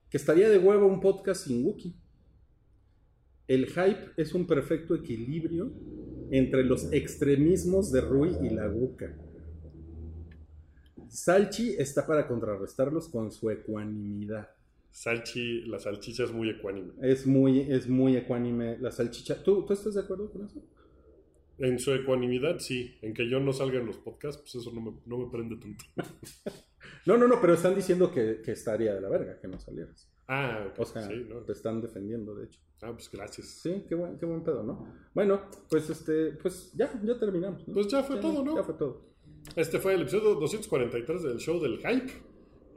[0.09, 1.93] que estaría de huevo un podcast sin Wookiee.
[3.47, 5.71] El hype es un perfecto equilibrio
[6.31, 9.15] entre los extremismos de Rui y la Wuka.
[11.07, 14.49] Salchi está para contrarrestarlos con su ecuanimidad.
[14.91, 16.93] Salchi, la salchicha es muy ecuánime.
[17.01, 19.41] Es muy, es muy ecuánime la salchicha.
[19.43, 20.61] ¿Tú, ¿Tú estás de acuerdo con eso?
[21.57, 22.97] En su ecuanimidad, sí.
[23.01, 25.57] En que yo no salga en los podcasts, pues eso no me, no me prende
[25.57, 25.85] tanto.
[27.05, 30.09] No, no, no, pero están diciendo que, que estaría de la verga que no salieras.
[30.27, 31.37] Ah, ok, O sea, sí, ¿no?
[31.41, 32.59] te están defendiendo, de hecho.
[32.81, 33.47] Ah, pues gracias.
[33.47, 34.87] Sí, qué buen, qué buen pedo, ¿no?
[35.13, 37.67] Bueno, pues este, pues ya, ya terminamos.
[37.67, 37.73] ¿no?
[37.73, 38.55] Pues ya fue todo, ¿no?
[38.55, 39.09] Ya fue todo.
[39.55, 42.13] Este fue el episodio 243 del show del hype.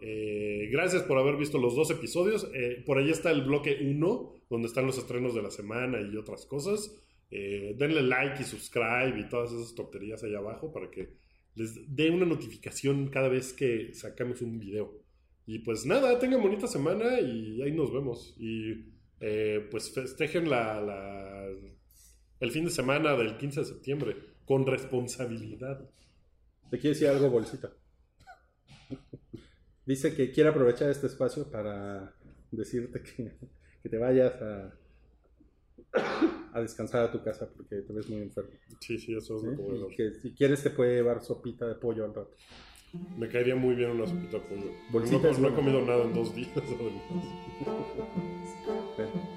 [0.04, 2.50] Eh, gracias por haber visto los dos episodios.
[2.54, 6.16] Eh, por ahí está el bloque 1, donde están los estrenos de la semana y
[6.16, 6.92] otras cosas.
[7.30, 11.14] Eh, denle like y subscribe y todas esas tonterías ahí abajo para que
[11.54, 14.92] les dé una notificación cada vez que sacamos un video.
[15.46, 18.34] Y pues nada, tengan bonita semana y ahí nos vemos.
[18.38, 18.90] Y
[19.70, 21.46] pues festejen la-
[22.40, 25.88] el fin de semana del 15 de septiembre con responsabilidad.
[26.70, 27.70] ¿Te quiere decir algo, Bolsita?
[29.84, 32.14] Dice que quiere aprovechar este espacio para
[32.50, 33.32] decirte que,
[33.82, 34.72] que te vayas a,
[36.52, 38.52] a descansar a tu casa porque te ves muy enfermo.
[38.80, 39.48] Sí, sí, eso es ¿sí?
[39.56, 42.36] lo que si quieres te puede llevar sopita de pollo al rato.
[43.16, 44.70] Me caería muy bien una sopita de pollo.
[44.92, 46.50] No, no he comido nada en dos días.
[48.98, 49.31] además.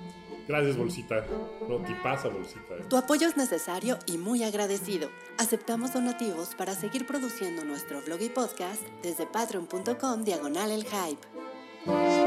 [0.48, 1.26] Gracias, bolsita.
[1.68, 2.76] No, tipaza, bolsita.
[2.76, 2.86] eh.
[2.88, 5.10] Tu apoyo es necesario y muy agradecido.
[5.38, 12.25] Aceptamos donativos para seguir produciendo nuestro blog y podcast desde patreon.com diagonal el hype.